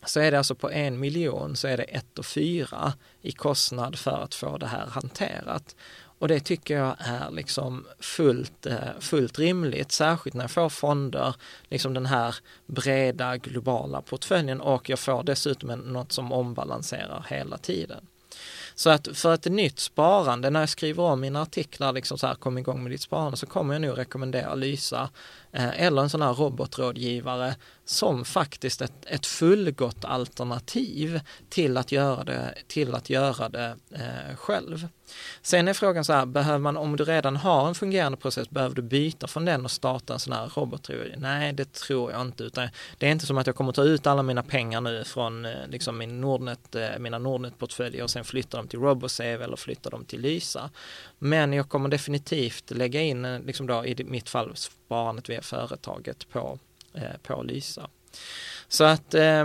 så 0.07 0.21
är 0.21 0.31
det 0.31 0.39
alltså 0.39 0.55
på 0.55 0.71
en 0.71 1.01
miljon 1.01 1.57
så 1.57 1.69
är 1.69 1.77
det 1.77 1.83
1 1.83 2.19
och 2.19 2.27
4 2.27 2.93
i 3.23 3.33
kostnad 3.33 3.99
för 3.99 4.23
att 4.23 4.35
få 4.35 4.59
det 4.59 4.67
här 4.67 4.87
hanterat. 4.87 5.77
Och 6.25 6.29
det 6.29 6.41
tycker 6.41 6.77
jag 6.77 6.97
är 6.99 7.31
liksom 7.31 7.87
fullt, 8.01 8.67
eh, 8.67 8.79
fullt 9.01 9.39
rimligt, 9.39 9.93
särskilt 9.93 10.35
när 10.35 10.45
jag 10.45 10.51
får 10.51 10.69
fonder, 10.69 11.35
liksom 11.69 11.95
den 11.95 12.07
här 12.07 12.37
breda 12.67 13.37
globala 13.37 14.03
portföljen 14.03 14.61
och 14.61 14.89
jag 14.89 14.99
får 14.99 15.23
dessutom 15.23 15.71
något 15.71 16.13
som 16.13 16.33
ombalanserar 16.33 17.27
hela 17.29 17.59
tiden. 17.59 18.07
Så 18.75 18.91
att 18.91 19.09
för 19.13 19.35
ett 19.35 19.45
nytt 19.45 19.79
sparande, 19.79 20.51
när 20.51 20.61
jag 20.61 20.69
skriver 20.69 21.03
om 21.03 21.21
mina 21.21 21.43
artiklar, 21.43 21.93
liksom 21.93 22.19
så 22.19 22.27
här, 22.27 22.35
kom 22.35 22.59
igång 22.59 22.83
med 22.83 22.93
ditt 22.93 23.03
sparande, 23.03 23.37
så 23.37 23.47
kommer 23.47 23.75
jag 23.75 23.83
nog 23.83 23.99
rekommendera 23.99 24.55
Lysa 24.55 25.11
Eh, 25.55 25.83
eller 25.83 26.03
en 26.03 26.11
sån 26.11 26.23
här 26.23 26.35
robotrådgivare 26.35 27.55
som 27.85 28.25
faktiskt 28.25 28.83
ett, 28.83 29.07
ett 29.07 29.27
fullgott 29.27 30.05
alternativ 30.05 31.21
till 31.49 31.77
att 31.77 31.93
göra 31.93 32.25
det, 32.25 32.55
till 32.67 32.95
att 32.95 33.11
göra 33.11 33.49
det 33.49 33.77
eh, 33.91 34.37
själv. 34.37 34.89
Sen 35.43 35.69
är 35.69 35.73
frågan 35.73 36.05
så 36.05 36.13
här, 36.13 36.27
behöver 36.27 36.59
man, 36.59 36.77
om 36.77 36.97
du 36.97 37.05
redan 37.05 37.37
har 37.37 37.69
en 37.69 37.75
fungerande 37.75 38.19
process, 38.19 38.51
behöver 38.51 38.75
du 38.75 38.83
byta 38.83 39.27
från 39.27 39.45
den 39.45 39.65
och 39.65 39.71
starta 39.71 40.13
en 40.13 40.19
sån 40.19 40.33
här 40.33 40.53
robotrådgivare? 40.55 41.19
Nej, 41.19 41.53
det 41.53 41.73
tror 41.73 42.13
jag 42.13 42.21
inte, 42.21 42.45
utan 42.45 42.69
det 42.99 43.07
är 43.07 43.11
inte 43.11 43.27
som 43.27 43.39
att 43.39 43.47
jag 43.47 43.57
kommer 43.57 43.73
ta 43.73 43.83
ut 43.83 44.07
alla 44.07 44.23
mina 44.23 44.43
pengar 44.43 44.81
nu 44.81 45.05
från 45.05 45.45
eh, 45.45 45.53
liksom 45.69 45.99
min 45.99 46.21
Nordnet, 46.21 46.75
eh, 46.75 46.99
mina 46.99 47.19
Nordnet-portföljer 47.19 48.03
och 48.03 48.11
sen 48.11 48.25
flytta 48.25 48.57
dem 48.57 48.69
till 48.69 48.79
Robosave 48.79 49.45
eller 49.45 49.57
flytta 49.57 49.91
dem 49.91 50.05
till 50.05 50.21
Lysa. 50.21 50.71
Men 51.25 51.53
jag 51.53 51.69
kommer 51.69 51.89
definitivt 51.89 52.71
lägga 52.71 53.01
in, 53.01 53.25
eh, 53.25 53.41
liksom 53.41 53.67
då, 53.67 53.87
i 53.87 54.05
mitt 54.05 54.29
fall, 54.29 54.57
sparandet 54.57 55.29
via 55.29 55.43
företaget 55.43 56.29
på, 56.29 56.59
eh, 56.95 57.17
på 57.23 57.43
Lysa. 57.43 57.91
Så 58.69 58.85
att 58.85 59.15
eh, 59.15 59.45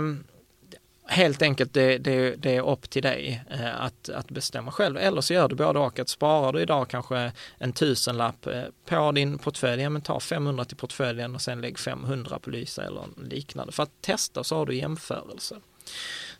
helt 1.06 1.42
enkelt 1.42 1.74
det, 1.74 1.98
det, 1.98 2.36
det, 2.36 2.56
är 2.56 2.68
upp 2.68 2.90
till 2.90 3.02
dig 3.02 3.44
eh, 3.50 3.80
att, 3.82 4.08
att 4.08 4.30
bestämma 4.30 4.72
själv. 4.72 4.96
Eller 4.96 5.20
så 5.20 5.34
gör 5.34 5.48
du 5.48 5.54
både 5.54 5.78
och. 5.78 5.98
Att 5.98 6.08
sparar 6.08 6.52
du 6.52 6.60
idag 6.60 6.88
kanske 6.88 7.32
en 7.58 7.72
tusenlapp 7.72 8.46
eh, 8.46 8.62
på 8.84 9.12
din 9.12 9.38
portfölj, 9.38 9.82
ja, 9.82 9.90
men 9.90 10.02
ta 10.02 10.20
500 10.20 10.64
till 10.64 10.76
portföljen 10.76 11.34
och 11.34 11.40
sen 11.40 11.60
lägg 11.60 11.78
500 11.78 12.38
på 12.38 12.50
Lysa 12.50 12.84
eller 12.84 13.04
liknande. 13.30 13.72
För 13.72 13.82
att 13.82 14.02
testa 14.02 14.44
så 14.44 14.56
har 14.56 14.66
du 14.66 14.74
jämförelse. 14.74 15.56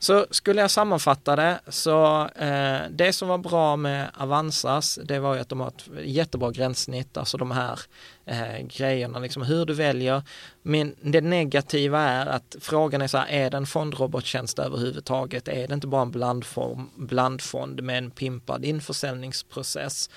Så 0.03 0.27
skulle 0.31 0.61
jag 0.61 0.71
sammanfatta 0.71 1.37
det, 1.37 1.61
så 1.69 2.27
eh, 2.27 2.81
det 2.91 3.13
som 3.13 3.29
var 3.29 3.39
bra 3.39 3.77
med 3.77 4.11
Avanzas, 4.15 4.99
det 5.05 5.19
var 5.19 5.35
ju 5.35 5.41
att 5.41 5.49
de 5.49 5.61
har 5.61 5.69
ett 5.69 5.89
jättebra 6.05 6.51
gränssnitt, 6.51 7.17
alltså 7.17 7.37
de 7.37 7.51
här 7.51 7.81
eh, 8.27 8.67
grejerna, 8.67 9.19
liksom 9.19 9.43
hur 9.43 9.67
du 9.67 9.75
väljer. 9.75 10.23
Men 10.63 10.95
det 11.03 11.21
negativa 11.21 12.01
är 12.01 12.27
att 12.27 12.57
frågan 12.61 13.03
är 13.03 13.07
så 13.07 13.19
här, 13.19 13.27
är 13.29 13.51
det 13.51 13.57
en 13.57 13.67
fondrobottjänst 13.67 14.59
överhuvudtaget? 14.59 15.49
Är 15.49 15.69
det 15.69 15.75
inte 15.75 15.87
bara 15.87 16.03
en 16.03 16.11
blandform, 16.11 16.91
blandfond 16.97 17.83
med 17.83 17.99
en 17.99 18.11
pimpad 18.11 18.65
införsäljningsprocess? 18.65 20.11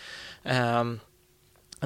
Um, 0.44 1.00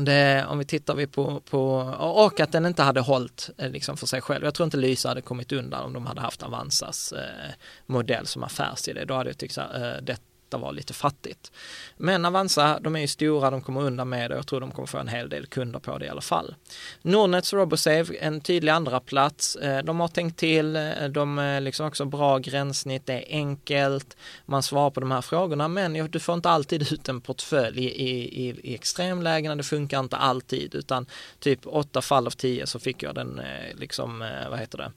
det, 0.06 0.46
om 0.50 0.58
vi 0.58 0.66
tittar 0.66 0.96
vi 0.96 1.08
på, 1.08 1.40
på, 1.40 1.64
och 2.00 2.40
att 2.40 2.52
den 2.52 2.66
inte 2.66 2.84
hade 2.84 3.00
hållit 3.00 3.50
eh, 3.58 3.70
liksom 3.70 3.98
för 3.98 4.08
sig 4.08 4.22
själv. 4.22 4.46
Jag 4.46 4.54
tror 4.54 4.66
inte 4.66 4.78
Lysa 4.78 5.10
hade 5.10 5.22
kommit 5.22 5.52
undan 5.52 5.86
om 5.86 5.94
de 5.94 6.06
hade 6.06 6.22
haft 6.22 6.44
Avanzas 6.44 7.12
eh, 7.12 7.54
modell 7.86 8.28
som 8.28 8.44
affärsidé. 8.44 9.06
Då 9.06 9.14
hade 9.14 9.30
jag 9.30 9.38
tyckt 9.38 9.58
att 9.58 9.76
eh, 9.76 9.92
det, 10.02 10.18
detta 10.50 10.58
var 10.58 10.72
lite 10.72 10.94
fattigt. 10.94 11.52
Men 11.98 12.26
Avanza, 12.26 12.80
de 12.80 12.96
är 12.96 13.00
ju 13.00 13.08
stora, 13.08 13.52
de 13.52 13.62
kommer 13.62 13.82
undan 13.82 14.10
med 14.10 14.32
det 14.32 14.36
och 14.36 14.40
jag 14.40 14.48
tror 14.48 14.60
de 14.60 14.72
kommer 14.72 14.88
få 14.88 14.98
en 14.98 15.08
hel 15.08 15.30
del 15.30 15.46
kunder 15.46 15.80
på 15.80 15.98
det 15.98 16.06
i 16.06 16.10
alla 16.10 16.22
fall. 16.22 16.56
Nordnets 17.02 17.54
Robosave, 17.54 18.18
en 18.20 18.42
tydlig 18.42 18.72
andra 18.72 19.00
plats. 19.00 19.56
Eh, 19.56 19.84
de 19.84 20.00
har 20.00 20.08
tänkt 20.08 20.40
till, 20.40 20.76
eh, 20.76 21.04
de 21.10 21.40
är 21.40 21.62
liksom 21.62 21.88
också 21.88 22.06
bra 22.06 22.38
gränssnitt, 22.38 23.06
det 23.06 23.14
är 23.14 23.26
enkelt, 23.30 24.18
man 24.46 24.64
svarar 24.64 24.90
på 24.90 25.00
de 25.00 25.12
här 25.12 25.22
frågorna, 25.22 25.68
men 25.68 26.12
du 26.12 26.20
får 26.20 26.36
inte 26.36 26.50
alltid 26.50 26.82
ut 26.94 27.10
en 27.10 27.22
portfölj 27.22 27.86
i, 27.86 28.48
i, 28.48 28.60
i 28.64 28.76
extremlägena, 28.76 29.56
det 29.56 29.64
funkar 29.64 30.00
inte 30.00 30.18
alltid, 30.18 30.76
utan 30.76 31.06
typ 31.40 31.60
åtta 31.66 32.02
fall 32.02 32.28
av 32.28 32.32
tio 32.32 32.68
så 32.68 32.80
fick 32.80 33.04
jag 33.04 33.16
den, 33.16 33.40
eh, 33.40 33.76
liksom, 33.76 34.20
vad 34.50 34.60
heter 34.60 34.78
det, 34.78 34.92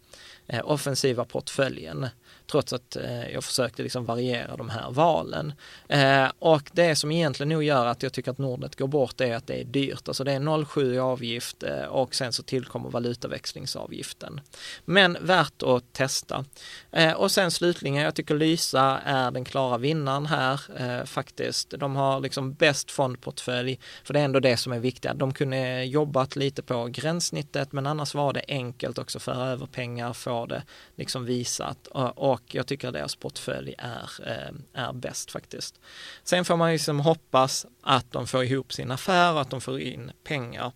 offensiva 0.62 1.24
portföljen 1.24 2.08
trots 2.50 2.72
att 2.72 2.96
eh, 2.96 3.30
jag 3.32 3.44
försökte 3.44 3.82
liksom 3.82 4.04
variera 4.04 4.56
de 4.56 4.68
här 4.68 4.90
valen. 4.90 5.52
Eh, 5.88 6.28
och 6.38 6.70
det 6.72 6.96
som 6.96 7.10
egentligen 7.10 7.48
nog 7.48 7.62
gör 7.62 7.86
att 7.86 8.02
jag 8.02 8.12
tycker 8.12 8.30
att 8.30 8.38
Nordnet 8.38 8.76
går 8.76 8.86
bort 8.86 9.20
är 9.20 9.36
att 9.36 9.46
det 9.46 9.60
är 9.60 9.64
dyrt. 9.64 10.08
Alltså 10.08 10.24
det 10.24 10.32
är 10.32 10.40
0,7 10.40 10.94
i 10.94 10.98
avgift 10.98 11.62
eh, 11.62 11.84
och 11.84 12.14
sen 12.14 12.32
så 12.32 12.42
tillkommer 12.42 12.90
valutaväxlingsavgiften. 12.90 14.40
Men 14.84 15.18
värt 15.20 15.62
att 15.62 15.92
testa. 15.92 16.44
Eh, 16.92 17.12
och 17.12 17.30
sen 17.30 17.50
slutligen, 17.50 17.96
jag 17.96 18.14
tycker 18.14 18.34
Lysa 18.34 19.00
är 19.04 19.30
den 19.30 19.44
klara 19.44 19.78
vinnaren 19.78 20.26
här 20.26 20.60
eh, 20.76 21.04
faktiskt. 21.04 21.70
De 21.70 21.96
har 21.96 22.20
liksom 22.20 22.52
bäst 22.52 22.90
fondportfölj, 22.90 23.78
för 24.04 24.14
det 24.14 24.20
är 24.20 24.24
ändå 24.24 24.40
det 24.40 24.56
som 24.56 24.72
är 24.72 24.78
viktigt. 24.78 25.12
De 25.14 25.34
kunde 25.34 25.84
jobbat 25.84 26.36
lite 26.36 26.62
på 26.62 26.86
gränssnittet, 26.86 27.72
men 27.72 27.86
annars 27.86 28.14
var 28.14 28.32
det 28.32 28.44
enkelt 28.48 28.98
också 28.98 29.18
att 29.18 29.36
över 29.36 29.66
pengar, 29.66 30.12
få 30.12 30.46
det 30.46 30.62
liksom 30.96 31.24
visat 31.24 31.88
eh, 31.94 32.04
och 32.04 32.39
och 32.44 32.54
jag 32.54 32.66
tycker 32.66 32.88
att 32.88 32.94
deras 32.94 33.16
portfölj 33.16 33.74
är, 33.78 34.10
eh, 34.26 34.82
är 34.84 34.92
bäst 34.92 35.30
faktiskt. 35.30 35.80
Sen 36.22 36.44
får 36.44 36.56
man 36.56 36.72
liksom 36.72 37.00
hoppas 37.00 37.66
att 37.82 38.12
de 38.12 38.26
får 38.26 38.44
ihop 38.44 38.72
sin 38.72 38.90
affär 38.90 39.32
och 39.32 39.40
att 39.40 39.50
de 39.50 39.60
får 39.60 39.80
in 39.80 40.12
pengar 40.24 40.72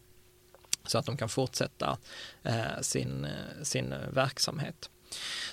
så 0.86 0.98
att 0.98 1.06
de 1.06 1.16
kan 1.16 1.28
fortsätta 1.28 1.98
eh, 2.42 2.80
sin, 2.80 3.24
eh, 3.24 3.62
sin 3.62 3.94
verksamhet. 4.10 4.90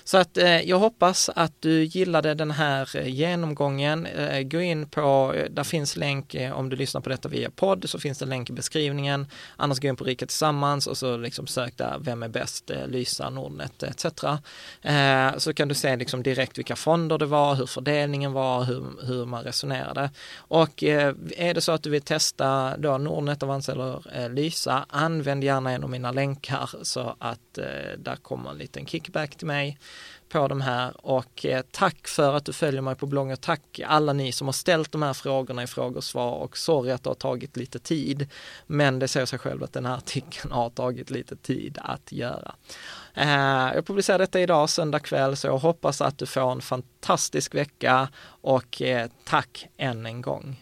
Så 0.04 0.18
att 0.18 0.38
eh, 0.38 0.60
jag 0.60 0.78
hoppas 0.78 1.30
att 1.36 1.52
du 1.60 1.84
gillade 1.84 2.34
den 2.34 2.50
här 2.50 2.96
eh, 2.96 3.08
genomgången. 3.08 4.06
Eh, 4.06 4.42
gå 4.42 4.60
in 4.60 4.88
på, 4.88 5.34
eh, 5.36 5.50
där 5.50 5.64
finns 5.64 5.96
länk 5.96 6.34
eh, 6.34 6.52
om 6.52 6.68
du 6.68 6.76
lyssnar 6.76 7.00
på 7.00 7.08
detta 7.08 7.28
via 7.28 7.50
podd 7.50 7.90
så 7.90 7.98
finns 7.98 8.18
det 8.18 8.26
länk 8.26 8.50
i 8.50 8.52
beskrivningen. 8.52 9.26
Annars 9.56 9.80
gå 9.80 9.88
in 9.88 9.96
på 9.96 10.04
Rika 10.04 10.26
Tillsammans 10.26 10.86
och 10.86 10.98
så 10.98 11.16
liksom 11.16 11.46
sök 11.46 11.76
där 11.76 11.98
vem 12.00 12.22
är 12.22 12.28
bäst, 12.28 12.70
eh, 12.70 12.86
Lysa, 12.86 13.30
Nordnet 13.30 13.82
eh, 13.82 13.90
etc. 13.90 14.06
så 15.42 15.54
kan 15.54 15.68
du 15.68 15.74
se 15.74 15.96
liksom 15.96 16.22
direkt 16.22 16.58
vilka 16.58 16.76
fonder 16.76 17.18
det 17.18 17.26
var, 17.26 17.54
hur 17.54 17.66
fördelningen 17.66 18.32
var, 18.32 18.64
hur, 18.64 19.06
hur 19.06 19.26
man 19.26 19.44
resonerade. 19.44 20.10
Och 20.36 20.82
är 20.82 21.54
det 21.54 21.60
så 21.60 21.72
att 21.72 21.82
du 21.82 21.90
vill 21.90 22.02
testa 22.02 22.76
då 22.76 22.98
Nordnet, 22.98 23.42
Avanza 23.42 23.72
eller 23.72 24.28
Lysa, 24.28 24.86
använd 24.88 25.44
gärna 25.44 25.72
en 25.72 25.84
av 25.84 25.90
mina 25.90 26.12
länkar 26.12 26.70
så 26.82 27.16
att 27.18 27.58
där 27.98 28.16
kommer 28.22 28.50
en 28.50 28.58
liten 28.58 28.86
kickback 28.86 29.36
till 29.36 29.46
mig 29.46 29.51
på 30.32 30.48
de 30.48 30.60
här 30.60 31.06
och 31.06 31.46
eh, 31.46 31.62
tack 31.70 32.08
för 32.08 32.34
att 32.34 32.44
du 32.44 32.52
följer 32.52 32.80
mig 32.80 32.94
på 32.94 33.06
bloggen. 33.06 33.36
Tack 33.36 33.80
alla 33.86 34.12
ni 34.12 34.32
som 34.32 34.48
har 34.48 34.52
ställt 34.52 34.92
de 34.92 35.02
här 35.02 35.12
frågorna 35.12 35.62
i 35.62 35.66
frågor 35.66 35.96
och 35.96 36.04
svar 36.04 36.32
och 36.32 36.56
sorry 36.56 36.90
att 36.90 37.02
det 37.02 37.10
har 37.10 37.14
tagit 37.14 37.56
lite 37.56 37.78
tid. 37.78 38.28
Men 38.66 38.98
det 38.98 39.08
säger 39.08 39.26
sig 39.26 39.38
själv 39.38 39.62
att 39.62 39.72
den 39.72 39.86
här 39.86 39.96
artikeln 39.96 40.52
har 40.52 40.70
tagit 40.70 41.10
lite 41.10 41.36
tid 41.36 41.78
att 41.82 42.12
göra. 42.12 42.54
Eh, 43.14 43.74
jag 43.74 43.86
publicerar 43.86 44.18
detta 44.18 44.40
idag 44.40 44.70
söndag 44.70 45.00
kväll 45.00 45.36
så 45.36 45.46
jag 45.46 45.58
hoppas 45.58 46.00
att 46.00 46.18
du 46.18 46.26
får 46.26 46.52
en 46.52 46.60
fantastisk 46.60 47.54
vecka 47.54 48.08
och 48.24 48.82
eh, 48.82 49.10
tack 49.24 49.68
än 49.76 50.06
en 50.06 50.22
gång. 50.22 50.61